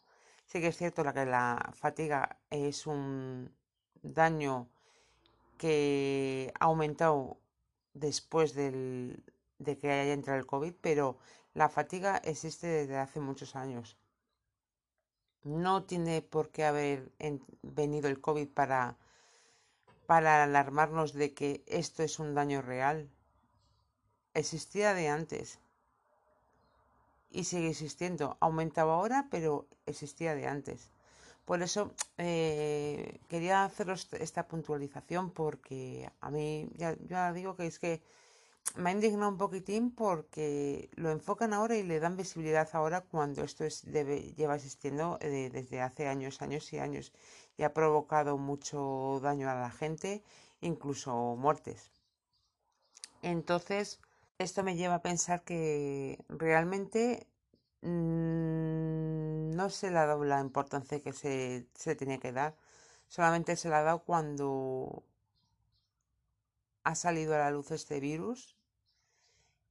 Sí 0.46 0.60
que 0.60 0.68
es 0.68 0.76
cierto 0.76 1.04
que 1.12 1.26
la 1.26 1.70
fatiga 1.74 2.40
es 2.50 2.88
un 2.88 3.54
daño 4.02 4.68
que 5.58 6.52
ha 6.58 6.64
aumentado 6.64 7.38
después 7.96 8.54
del, 8.54 9.22
de 9.58 9.78
que 9.78 9.90
haya 9.90 10.12
entrado 10.12 10.38
el 10.38 10.46
COVID, 10.46 10.74
pero 10.80 11.18
la 11.54 11.68
fatiga 11.68 12.18
existe 12.18 12.66
desde 12.66 12.98
hace 12.98 13.20
muchos 13.20 13.56
años. 13.56 13.96
No 15.42 15.84
tiene 15.84 16.22
por 16.22 16.50
qué 16.50 16.64
haber 16.64 17.10
venido 17.62 18.08
el 18.08 18.20
COVID 18.20 18.48
para, 18.48 18.96
para 20.06 20.42
alarmarnos 20.42 21.12
de 21.12 21.34
que 21.34 21.64
esto 21.66 22.02
es 22.02 22.18
un 22.18 22.34
daño 22.34 22.62
real. 22.62 23.08
Existía 24.34 24.92
de 24.92 25.08
antes. 25.08 25.60
Y 27.30 27.44
sigue 27.44 27.70
existiendo. 27.70 28.36
Aumentaba 28.40 28.94
ahora, 28.94 29.28
pero 29.30 29.66
existía 29.86 30.34
de 30.34 30.46
antes. 30.46 30.90
Por 31.46 31.62
eso 31.62 31.94
eh, 32.18 33.20
quería 33.28 33.64
haceros 33.64 34.08
esta 34.18 34.48
puntualización 34.48 35.30
porque 35.30 36.10
a 36.20 36.28
mí 36.30 36.68
ya, 36.74 36.96
ya 37.06 37.32
digo 37.32 37.54
que 37.56 37.66
es 37.66 37.78
que 37.78 38.02
me 38.74 38.90
ha 38.90 38.92
indignado 38.92 39.30
un 39.30 39.38
poquitín 39.38 39.92
porque 39.92 40.90
lo 40.96 41.10
enfocan 41.12 41.54
ahora 41.54 41.76
y 41.76 41.84
le 41.84 42.00
dan 42.00 42.16
visibilidad 42.16 42.68
ahora 42.72 43.02
cuando 43.02 43.44
esto 43.44 43.64
es, 43.64 43.84
debe, 43.84 44.34
lleva 44.34 44.56
existiendo 44.56 45.18
eh, 45.20 45.50
desde 45.52 45.80
hace 45.80 46.08
años, 46.08 46.42
años 46.42 46.72
y 46.72 46.78
años 46.78 47.12
y 47.56 47.62
ha 47.62 47.72
provocado 47.72 48.38
mucho 48.38 49.20
daño 49.22 49.48
a 49.48 49.54
la 49.54 49.70
gente, 49.70 50.24
incluso 50.60 51.36
muertes. 51.36 51.92
Entonces, 53.22 54.00
esto 54.38 54.64
me 54.64 54.74
lleva 54.74 54.96
a 54.96 55.02
pensar 55.02 55.44
que 55.44 56.18
realmente 56.28 57.28
Mm, 57.86 58.85
no 59.54 59.70
se 59.70 59.90
le 59.90 59.98
ha 59.98 60.06
dado 60.06 60.24
la 60.24 60.40
importancia 60.40 61.00
que 61.00 61.12
se, 61.12 61.66
se 61.74 61.94
tenía 61.96 62.18
que 62.18 62.32
dar. 62.32 62.56
Solamente 63.08 63.56
se 63.56 63.68
le 63.68 63.76
ha 63.76 63.82
dado 63.82 64.00
cuando 64.04 65.04
ha 66.84 66.94
salido 66.94 67.34
a 67.34 67.38
la 67.38 67.50
luz 67.50 67.70
este 67.70 68.00
virus, 68.00 68.56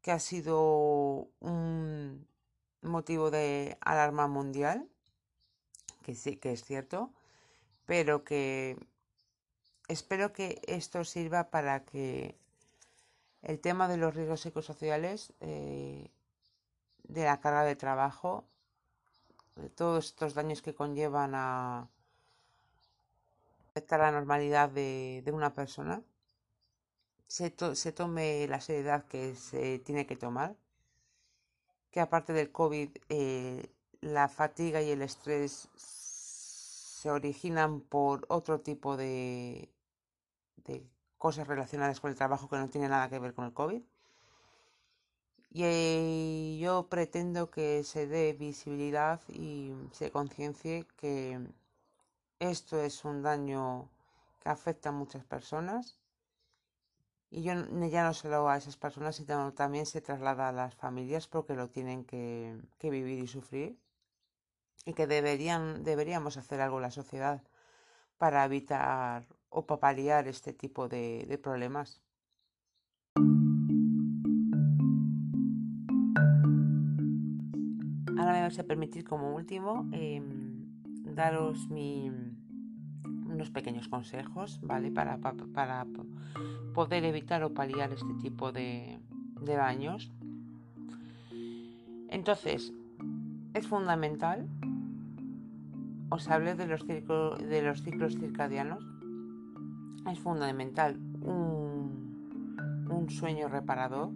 que 0.01 0.11
ha 0.11 0.19
sido 0.19 1.29
un 1.39 2.27
motivo 2.81 3.31
de 3.31 3.77
alarma 3.81 4.27
mundial, 4.27 4.87
que 6.03 6.15
sí 6.15 6.37
que 6.37 6.51
es 6.51 6.63
cierto, 6.63 7.11
pero 7.85 8.23
que 8.23 8.77
espero 9.87 10.33
que 10.33 10.61
esto 10.67 11.03
sirva 11.03 11.49
para 11.49 11.85
que 11.85 12.37
el 13.41 13.59
tema 13.59 13.87
de 13.87 13.97
los 13.97 14.13
riesgos 14.13 14.41
psicosociales 14.41 15.33
eh, 15.39 16.11
de 17.03 17.23
la 17.23 17.39
carga 17.39 17.63
de 17.63 17.75
trabajo, 17.75 18.45
de 19.55 19.69
todos 19.69 20.05
estos 20.05 20.33
daños 20.33 20.61
que 20.61 20.75
conllevan 20.75 21.33
a 21.35 21.89
afectar 23.69 23.99
la 23.99 24.11
normalidad 24.11 24.69
de, 24.69 25.23
una 25.33 25.53
persona, 25.53 26.01
se, 27.27 27.53
se, 27.73 27.91
tome 27.91 28.47
la 28.47 28.61
seriedad 28.61 29.05
que 29.05 29.35
se 29.35 29.79
tiene 29.79 30.05
que 30.05 30.15
tomar, 30.15 30.55
que 31.91 31.99
aparte 31.99 32.33
del 32.33 32.51
COVID, 32.51 32.89
eh, 33.09 33.69
la 34.01 34.29
fatiga 34.29 34.81
y 34.81 34.91
el 34.91 35.01
estrés 35.01 35.69
se 35.75 37.09
originan 37.09 37.81
por 37.81 38.25
otro 38.29 38.61
tipo 38.61 38.97
de, 38.97 39.69
de 40.57 40.85
cosas 41.17 41.47
relacionadas 41.47 41.99
con 41.99 42.11
el 42.11 42.17
trabajo 42.17 42.49
que 42.49 42.57
no 42.57 42.69
tiene 42.69 42.89
nada 42.89 43.09
que 43.09 43.19
ver 43.19 43.33
con 43.33 43.45
el 43.45 43.53
COVID 43.53 43.81
y 45.55 45.63
eh, 45.63 46.57
yo 46.59 46.87
pretendo 46.89 47.49
que 47.49 47.83
se 47.85 48.07
dé 48.07 48.33
visibilidad 48.33 49.21
y 49.29 49.71
se 49.93 50.11
conciencie 50.11 50.85
que 50.97 51.39
esto 52.39 52.81
es 52.81 53.05
un 53.05 53.21
daño 53.23 53.89
que 54.41 54.49
afecta 54.49 54.89
a 54.89 54.91
muchas 54.91 55.23
personas 55.23 55.97
Y 57.29 57.43
yo 57.43 57.53
ya 57.89 58.03
no 58.03 58.13
solo 58.15 58.49
a 58.49 58.57
esas 58.57 58.77
personas, 58.77 59.15
sino 59.17 59.53
también 59.53 59.85
se 59.85 60.01
traslada 60.01 60.49
a 60.49 60.51
las 60.51 60.73
familias 60.75 61.27
porque 61.27 61.53
lo 61.53 61.69
tienen 61.69 62.03
que, 62.05 62.57
vivir 62.81 63.19
y 63.19 63.27
sufrir. 63.27 63.77
Y 64.85 64.93
que 64.93 65.07
deberían, 65.07 65.83
deberíamos 65.83 66.37
hacer 66.37 66.61
algo 66.61 66.77
en 66.77 66.83
la 66.83 66.91
sociedad 66.91 67.43
para 68.17 68.45
evitar 68.45 69.27
o 69.49 69.65
para 69.67 69.81
paliar 69.81 70.27
este 70.27 70.53
tipo 70.53 70.87
de 70.89 71.39
problemas. 71.43 72.04
Me 78.35 78.41
vais 78.41 78.59
a 78.59 78.63
permitir 78.63 79.03
como 79.05 79.33
último 79.33 79.87
em, 79.91 80.67
daros 81.15 81.67
unos 81.71 83.49
pequeños 83.49 83.87
consejos, 83.87 84.59
¿vale? 84.61 84.91
Para, 84.91 85.17
para, 85.17 85.85
poder 86.73 87.05
evitar 87.05 87.43
o 87.43 87.53
paliar 87.53 87.93
este 87.93 88.13
tipo 88.15 88.51
de, 88.51 88.99
de 89.41 89.55
daños. 89.55 90.11
Entonces, 92.09 92.73
es 93.53 93.67
fundamental, 93.67 94.49
os 96.09 96.27
hablé 96.27 96.55
de 96.55 96.67
los, 96.67 96.85
de 96.85 97.61
los 97.63 97.81
ciclos 97.83 98.19
circadianos, 98.19 98.83
es 100.11 100.19
fundamental 100.19 100.99
un, 101.21 102.85
un 102.89 103.09
sueño 103.09 103.47
reparador, 103.47 104.11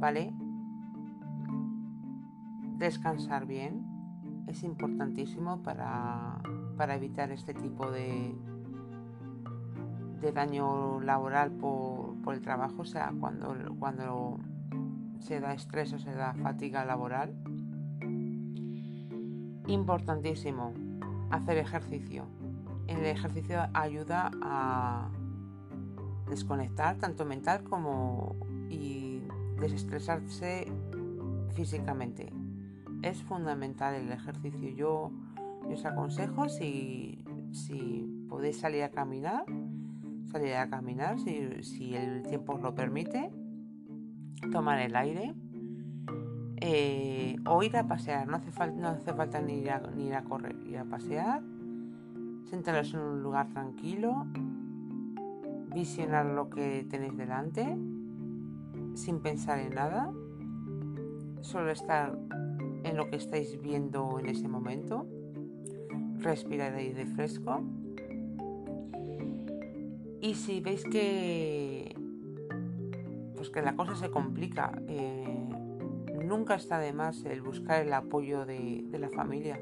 ¿vale? 0.00 0.34
Descansar 2.82 3.46
bien 3.46 3.86
es 4.48 4.64
importantísimo 4.64 5.62
para, 5.62 6.42
evitar 6.92 7.30
este 7.30 7.54
tipo 7.54 7.88
de, 7.88 8.34
de 10.20 10.32
daño 10.32 11.00
laboral 11.00 11.52
por, 11.52 12.16
el 12.34 12.40
trabajo, 12.40 12.82
o 12.82 12.84
sea, 12.84 13.12
cuando, 13.20 13.54
cuando 13.78 14.40
se 15.20 15.38
da 15.38 15.54
estrés 15.54 15.92
o 15.92 16.00
se 16.00 16.10
da 16.10 16.34
fatiga 16.34 16.84
laboral. 16.84 17.36
Importantísimo, 19.68 20.74
hacer 21.30 21.58
ejercicio. 21.58 22.26
El 22.88 23.04
ejercicio 23.06 23.60
ayuda 23.74 24.32
a 24.42 25.08
desconectar 26.28 26.96
tanto 26.98 27.24
mental 27.24 27.62
como 27.62 28.34
y 28.68 29.22
desestresarse 29.60 30.66
físicamente 31.54 32.41
es 33.02 33.22
fundamental 33.22 33.94
el 33.94 34.10
ejercicio. 34.10 34.68
Yo, 34.70 35.12
os 35.70 35.84
aconsejo 35.84 36.48
si, 36.48 37.24
podéis 38.28 38.58
salir 38.58 38.82
a 38.82 38.90
caminar, 38.90 39.44
salir 40.30 40.54
a 40.54 40.68
caminar 40.68 41.18
si, 41.18 41.94
el 41.94 42.22
tiempo 42.22 42.54
os 42.54 42.62
lo 42.62 42.74
permite, 42.74 43.30
tomar 44.50 44.80
el 44.80 44.96
aire 44.96 45.34
eh, 46.60 47.36
o 47.46 47.62
ir 47.62 47.76
a 47.76 47.86
pasear. 47.86 48.26
No 48.26 48.36
hace, 48.36 48.52
falta, 48.52 48.80
no 48.80 48.88
hace 48.88 49.12
falta 49.12 49.40
ni 49.40 49.58
ir, 49.58 49.70
a, 49.70 49.80
ni 49.94 50.08
ir 50.08 50.14
a 50.14 50.24
correr, 50.24 50.56
ir 50.66 50.78
a 50.78 50.84
pasear, 50.84 51.42
sentaros 52.44 52.94
en 52.94 53.00
un 53.00 53.22
lugar 53.22 53.48
tranquilo, 53.48 54.26
visionar 55.74 56.26
lo 56.26 56.50
que 56.50 56.86
tenéis 56.88 57.16
delante 57.16 57.76
sin 58.94 59.20
pensar 59.20 59.58
en 59.58 59.74
nada, 59.74 60.12
solo 61.40 61.70
estar 61.70 62.16
en 62.84 62.96
lo 62.96 63.08
que 63.08 63.16
estáis 63.16 63.60
viendo 63.60 64.18
en 64.18 64.28
ese 64.28 64.48
momento. 64.48 65.06
Respirad 66.18 66.74
aire 66.74 67.06
fresco. 67.06 67.62
Y 70.20 70.34
si 70.34 70.60
veis 70.60 70.84
que 70.84 71.94
pues 73.34 73.50
que 73.50 73.60
la 73.60 73.74
cosa 73.74 73.96
se 73.96 74.08
complica, 74.08 74.80
eh, 74.86 75.48
nunca 76.24 76.54
está 76.54 76.78
de 76.78 76.92
más 76.92 77.24
el 77.24 77.42
buscar 77.42 77.82
el 77.82 77.92
apoyo 77.92 78.46
de, 78.46 78.84
la 78.92 79.08
familia. 79.10 79.60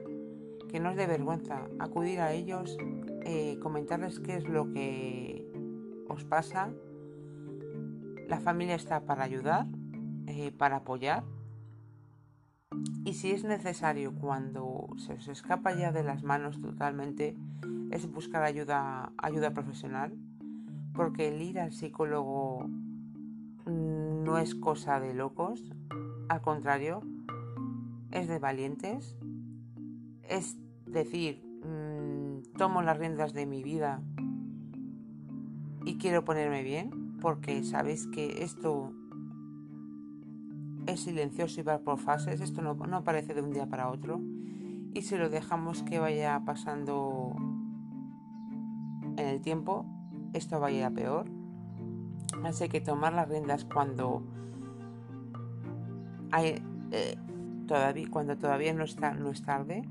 Que 0.68 0.78
no 0.80 0.90
es 0.90 0.96
de 0.96 1.06
vergüenza 1.06 1.66
acudir 1.78 2.20
a 2.20 2.32
ellos, 2.32 2.76
eh, 3.24 3.58
comentarles 3.62 4.20
qué 4.20 4.36
es 4.36 4.46
lo 4.46 4.70
que 4.70 5.50
os 6.08 6.24
pasa. 6.24 6.74
La 8.28 8.38
familia 8.38 8.74
está 8.74 9.06
para 9.06 9.24
ayudar, 9.24 9.66
eh, 10.26 10.52
para 10.52 10.76
apoyar 10.76 11.24
y 13.04 13.14
si 13.14 13.32
es 13.32 13.42
necesario 13.42 14.14
cuando 14.14 14.86
se 14.96 15.14
os 15.14 15.26
escapa 15.26 15.74
ya 15.74 15.90
de 15.90 16.04
las 16.04 16.22
manos 16.22 16.60
totalmente, 16.60 17.36
es 17.90 18.10
buscar 18.10 18.44
ayuda, 18.44 19.12
ayuda 19.16 19.52
profesional, 19.52 20.16
porque 20.94 21.28
el 21.28 21.42
ir 21.42 21.58
al 21.58 21.72
psicólogo 21.72 22.68
no 23.66 24.38
es 24.38 24.54
cosa 24.54 25.00
de 25.00 25.14
locos, 25.14 25.72
al 26.28 26.40
contrario, 26.40 27.00
es 28.12 28.28
de 28.28 28.38
valientes, 28.38 29.16
es 30.28 30.56
decir, 30.86 31.42
mm, 31.64 32.56
tomo 32.56 32.82
las 32.82 32.96
riendas 32.96 33.32
de 33.32 33.46
mi 33.46 33.64
vida 33.64 34.02
y 35.84 35.98
quiero 35.98 36.24
ponerme 36.24 36.62
bien, 36.62 37.18
porque 37.20 37.64
sabéis 37.64 38.06
que 38.06 38.44
esto 38.44 38.92
es 40.90 41.00
silencioso 41.00 41.60
y 41.60 41.62
va 41.62 41.78
por 41.78 41.98
fases, 41.98 42.40
esto 42.40 42.62
no, 42.62 42.74
no 42.74 42.96
aparece 42.96 43.34
de 43.34 43.42
un 43.42 43.50
día 43.50 43.66
para 43.66 43.88
otro. 43.88 44.20
Y 44.92 45.02
si 45.02 45.16
lo 45.16 45.28
dejamos 45.30 45.82
que 45.82 45.98
vaya 45.98 46.42
pasando 46.44 47.34
en 49.16 49.26
el 49.26 49.40
tiempo, 49.40 49.86
esto 50.32 50.60
va 50.60 50.68
a 50.68 50.70
ir 50.72 50.84
a 50.84 50.90
peor. 50.90 51.26
Así 52.44 52.68
que 52.68 52.80
tomar 52.80 53.12
las 53.12 53.28
riendas 53.28 53.64
cuando 53.64 54.22
hay, 56.32 56.62
eh, 56.92 57.16
todavía, 57.66 58.08
cuando 58.10 58.36
todavía 58.36 58.72
no, 58.72 58.84
está, 58.84 59.14
no 59.14 59.30
es 59.30 59.42
tarde. 59.42 59.82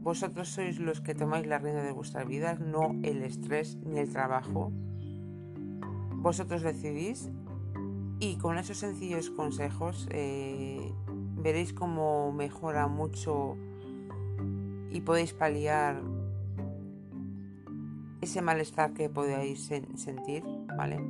Vosotros 0.00 0.48
sois 0.48 0.80
los 0.80 1.00
que 1.00 1.14
tomáis 1.14 1.46
la 1.46 1.58
rienda 1.58 1.82
de 1.82 1.92
vuestras 1.92 2.26
vidas, 2.26 2.58
no 2.58 2.90
el 3.02 3.22
estrés 3.22 3.76
ni 3.84 4.00
el 4.00 4.10
trabajo. 4.10 4.72
Vosotros 6.16 6.62
decidís 6.62 7.30
y 8.22 8.36
con 8.36 8.56
esos 8.56 8.76
sencillos 8.76 9.30
consejos 9.30 10.06
eh, 10.12 10.92
veréis 11.38 11.72
cómo 11.72 12.32
mejora 12.32 12.86
mucho 12.86 13.56
y 14.92 15.00
podéis 15.00 15.32
paliar 15.32 16.00
ese 18.20 18.40
malestar 18.40 18.92
que 18.92 19.08
podáis 19.08 19.72
sentir, 19.96 20.44
¿vale? 20.76 21.00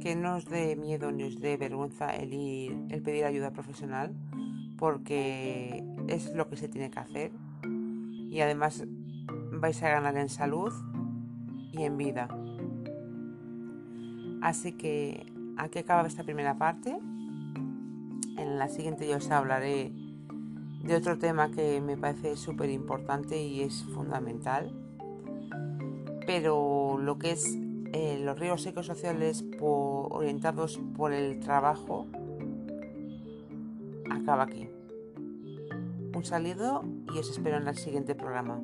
Que 0.00 0.14
no 0.14 0.36
os 0.36 0.44
dé 0.44 0.76
miedo 0.76 1.10
ni 1.10 1.24
os 1.24 1.40
dé 1.40 1.56
vergüenza 1.56 2.14
el 2.14 2.32
ir, 2.32 2.78
el 2.90 3.02
pedir 3.02 3.24
ayuda 3.24 3.50
profesional, 3.50 4.14
porque 4.78 5.82
es 6.06 6.32
lo 6.32 6.48
que 6.48 6.56
se 6.56 6.68
tiene 6.68 6.92
que 6.92 7.00
hacer. 7.00 7.32
Y 8.30 8.40
además 8.40 8.84
vais 9.50 9.82
a 9.82 9.88
ganar 9.88 10.16
en 10.16 10.28
salud 10.28 10.72
y 11.72 11.82
en 11.82 11.96
vida. 11.96 12.28
Así 14.42 14.72
que 14.72 15.31
aquí 15.56 15.80
acaba 15.80 16.06
esta 16.06 16.24
primera 16.24 16.58
parte. 16.58 16.98
En 18.36 18.58
la 18.58 18.68
siguiente 18.68 19.08
yo 19.08 19.16
os 19.16 19.30
hablaré 19.30 19.92
de 20.82 20.96
otro 20.96 21.18
tema 21.18 21.50
que 21.50 21.80
me 21.80 21.96
parece 21.96 22.36
súper 22.36 22.70
importante 22.70 23.40
y 23.42 23.62
es 23.62 23.84
fundamental. 23.84 24.72
Pero 26.26 26.98
lo 26.98 27.18
que 27.18 27.32
es 27.32 27.58
eh, 27.92 28.18
los 28.22 28.38
ríos 28.38 28.64
ecosociales 28.66 29.44
orientados 29.60 30.80
por 30.96 31.12
el 31.12 31.40
trabajo 31.40 32.06
acaba 34.10 34.44
aquí. 34.44 34.68
Un 36.14 36.24
saludo 36.24 36.84
y 37.14 37.18
os 37.18 37.30
espero 37.30 37.58
en 37.58 37.68
el 37.68 37.76
siguiente 37.76 38.14
programa. 38.14 38.62